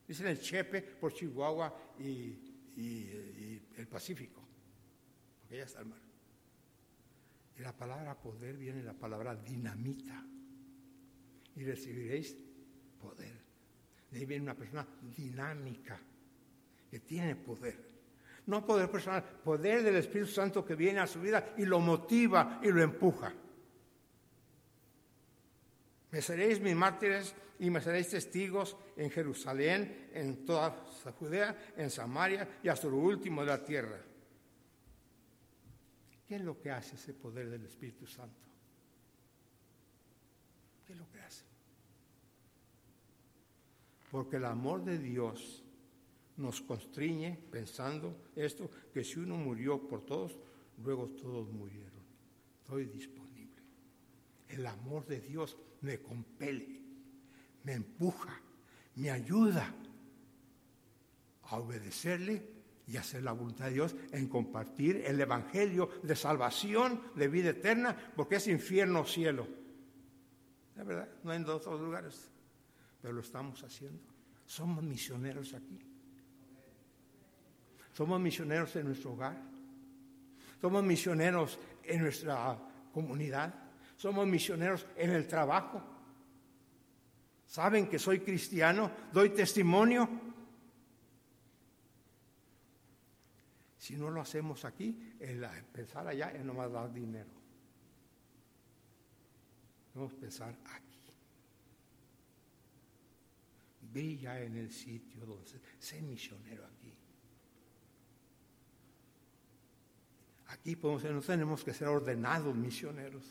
Dicen 0.07 0.27
el 0.27 0.41
Chepe 0.41 0.83
por 0.83 1.13
Chihuahua 1.13 1.95
y 1.99 3.59
el 3.77 3.89
Pacífico, 3.89 4.43
porque 5.41 5.57
allá 5.57 5.65
está 5.65 5.81
el 5.81 5.87
mar. 5.87 6.01
Y 7.57 7.63
la 7.63 7.77
palabra 7.77 8.15
poder 8.19 8.57
viene 8.57 8.79
de 8.79 8.85
la 8.85 8.95
palabra 8.95 9.35
dinamita. 9.35 10.25
Y 11.57 11.65
recibiréis 11.65 12.37
poder. 13.01 13.42
De 14.13 14.19
ahí 14.19 14.27
viene 14.27 14.45
una 14.45 14.55
persona 14.55 14.87
dinámica, 15.17 15.99
que 16.91 17.01
tiene 17.01 17.35
poder. 17.35 17.93
No 18.47 18.65
poder 18.67 18.91
personal, 18.91 19.25
poder 19.43 19.83
del 19.83 19.97
Espíritu 19.97 20.31
Santo 20.31 20.65
que 20.65 20.75
viene 20.75 21.01
a 21.01 21.07
su 21.07 21.21
vida 21.21 21.55
y 21.57 21.65
lo 21.65 21.81
motiva 21.81 22.61
y 22.63 22.69
lo 22.69 22.83
empuja. 22.83 23.33
Me 26.11 26.21
seréis 26.21 26.61
mis 26.61 26.77
mártires 26.77 27.35
y 27.59 27.71
me 27.71 27.81
seréis 27.81 28.11
testigos 28.11 28.77
en 28.97 29.11
Jerusalén, 29.11 30.11
en 30.13 30.45
toda 30.45 30.71
Judea, 31.19 31.73
en 31.75 31.89
Samaria 31.89 32.59
y 32.63 32.69
hasta 32.69 32.89
lo 32.89 32.99
último 32.99 33.41
de 33.41 33.47
la 33.47 33.65
tierra. 33.65 33.99
¿Qué 36.29 36.35
es 36.35 36.43
lo 36.43 36.61
que 36.61 36.71
hace 36.71 36.97
ese 36.97 37.15
poder 37.15 37.49
del 37.49 37.65
Espíritu 37.65 38.07
Santo? 38.07 38.43
¿Qué 40.87 40.93
es 40.93 40.99
lo 40.99 41.11
que 41.11 41.21
hace? 41.21 41.52
Porque 44.13 44.37
el 44.37 44.45
amor 44.45 44.85
de 44.85 44.99
Dios 44.99 45.65
nos 46.37 46.61
constriñe 46.61 47.39
pensando 47.51 48.15
esto, 48.37 48.71
que 48.93 49.03
si 49.03 49.19
uno 49.19 49.39
murió 49.39 49.89
por 49.89 50.05
todos, 50.05 50.39
luego 50.85 51.09
todos 51.09 51.51
murieron. 51.51 52.03
Estoy 52.61 52.85
disponible. 52.85 53.57
El 54.49 54.67
amor 54.67 55.07
de 55.07 55.19
Dios 55.19 55.57
me 55.81 55.99
compele, 56.01 56.83
me 57.65 57.73
empuja, 57.73 58.39
me 58.97 59.11
ayuda 59.11 59.75
a 61.45 61.57
obedecerle 61.57 62.47
y 62.87 62.99
hacer 62.99 63.23
la 63.23 63.33
voluntad 63.33 63.65
de 63.69 63.73
Dios 63.73 63.97
en 64.11 64.29
compartir 64.29 65.05
el 65.07 65.19
Evangelio 65.23 65.89
de 66.03 66.17
salvación, 66.17 67.01
de 67.17 67.29
vida 67.29 67.51
eterna, 67.51 67.97
porque 68.15 68.37
es 68.37 68.47
infierno 68.47 69.01
o 69.01 69.07
cielo. 69.07 69.49
La 70.77 70.85
verdad, 70.85 71.09
no 71.25 71.31
hay 71.31 71.39
en 71.39 71.49
otros 71.49 71.81
lugares 71.81 72.32
pero 73.03 73.15
lo 73.15 73.21
estamos 73.21 73.63
haciendo. 73.65 74.01
Somos 74.47 74.83
misioneros 74.85 75.53
aquí. 75.55 75.79
Somos 77.93 78.21
misioneros 78.21 78.75
en 78.77 78.87
nuestro 78.87 79.13
hogar. 79.13 79.37
Somos 80.61 80.85
misioneros 80.85 81.59
en 81.83 82.03
nuestra 82.03 82.57
comunidad. 82.93 83.53
Somos 83.97 84.27
misioneros 84.27 84.87
en 84.97 85.11
el 85.11 85.27
trabajo. 85.27 85.83
Saben 87.45 87.89
que 87.89 87.99
soy 87.99 88.21
cristiano, 88.21 88.91
doy 89.13 89.31
testimonio. 89.31 90.09
Si 93.77 93.97
no 93.97 94.11
lo 94.11 94.21
hacemos 94.21 94.65
aquí, 94.65 95.17
el 95.19 95.45
pensar 95.73 96.07
allá 96.07 96.31
es 96.31 96.45
nomás 96.45 96.71
dar 96.71 96.93
dinero. 96.93 97.31
A 99.97 100.09
pensar 100.09 100.57
aquí. 100.65 100.92
Ve 103.93 104.17
ya 104.17 104.41
en 104.41 104.57
el 104.57 104.71
sitio 104.71 105.27
donde 105.27 105.51
sé 105.79 106.01
misionero 106.03 106.65
aquí. 106.65 106.93
Aquí 110.47 110.77
podemos 110.77 111.05
no 111.05 111.21
tenemos 111.21 111.65
que 111.65 111.73
ser 111.73 111.89
ordenados 111.89 112.55
misioneros. 112.55 113.25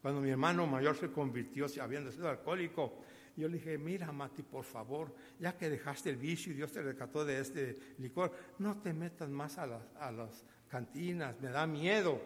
Cuando 0.00 0.20
mi 0.20 0.30
hermano 0.30 0.66
mayor 0.66 0.96
se 0.96 1.10
convirtió, 1.10 1.66
habiendo 1.80 2.12
sido 2.12 2.28
alcohólico, 2.28 3.02
yo 3.36 3.48
le 3.48 3.54
dije, 3.58 3.78
mira 3.78 4.12
Mati, 4.12 4.42
por 4.42 4.64
favor, 4.64 5.14
ya 5.40 5.56
que 5.56 5.68
dejaste 5.68 6.10
el 6.10 6.16
vicio 6.16 6.52
y 6.52 6.56
Dios 6.56 6.72
te 6.72 6.82
rescató 6.82 7.24
de 7.24 7.40
este 7.40 7.76
licor, 7.98 8.32
no 8.58 8.80
te 8.80 8.92
metas 8.92 9.28
más 9.28 9.58
a 9.58 9.66
las 9.66 10.44
cantinas, 10.68 11.40
me 11.40 11.48
da 11.48 11.66
miedo. 11.66 12.20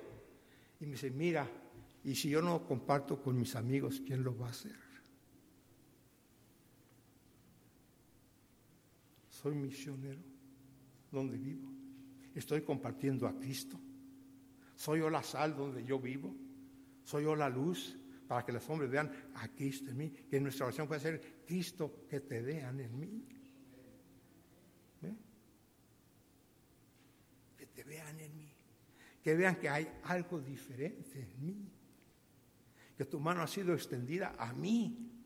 Y 0.80 0.86
me 0.86 0.92
dice, 0.92 1.10
mira, 1.10 1.48
y 2.04 2.14
si 2.14 2.30
yo 2.30 2.42
no 2.42 2.66
comparto 2.66 3.20
con 3.22 3.38
mis 3.38 3.54
amigos, 3.56 4.02
¿quién 4.04 4.22
lo 4.22 4.36
va 4.36 4.48
a 4.48 4.50
hacer? 4.50 4.87
Soy 9.48 9.56
misionero 9.56 10.20
donde 11.10 11.38
vivo. 11.38 11.72
Estoy 12.34 12.60
compartiendo 12.60 13.26
a 13.26 13.34
Cristo. 13.34 13.80
Soy 14.76 14.98
yo 14.98 15.08
la 15.08 15.22
sal 15.22 15.56
donde 15.56 15.82
yo 15.82 15.98
vivo. 15.98 16.36
Soy 17.02 17.24
yo 17.24 17.34
la 17.34 17.48
luz 17.48 17.98
para 18.26 18.44
que 18.44 18.52
los 18.52 18.68
hombres 18.68 18.90
vean 18.90 19.10
a 19.36 19.48
Cristo 19.48 19.90
en 19.90 19.96
mí. 19.96 20.10
Que 20.10 20.38
nuestra 20.38 20.66
oración 20.66 20.86
puede 20.86 21.00
ser 21.00 21.44
Cristo 21.46 22.04
que 22.10 22.20
te 22.20 22.42
vean 22.42 22.78
en 22.78 23.00
mí. 23.00 23.24
Que 27.56 27.66
te 27.68 27.84
vean 27.84 28.20
en 28.20 28.36
mí. 28.36 28.52
Que 29.22 29.34
vean 29.34 29.56
que 29.56 29.70
hay 29.70 29.88
algo 30.02 30.40
diferente 30.40 31.22
en 31.22 31.40
mí. 31.40 31.72
que 32.98 33.06
tu 33.06 33.18
mano 33.18 33.40
ha 33.40 33.46
sido 33.46 33.72
extendida 33.72 34.34
a 34.38 34.52
mí. 34.52 35.17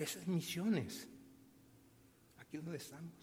Esas 0.00 0.26
misiones, 0.26 1.06
aquí 2.38 2.56
donde 2.56 2.78
estamos. 2.78 3.19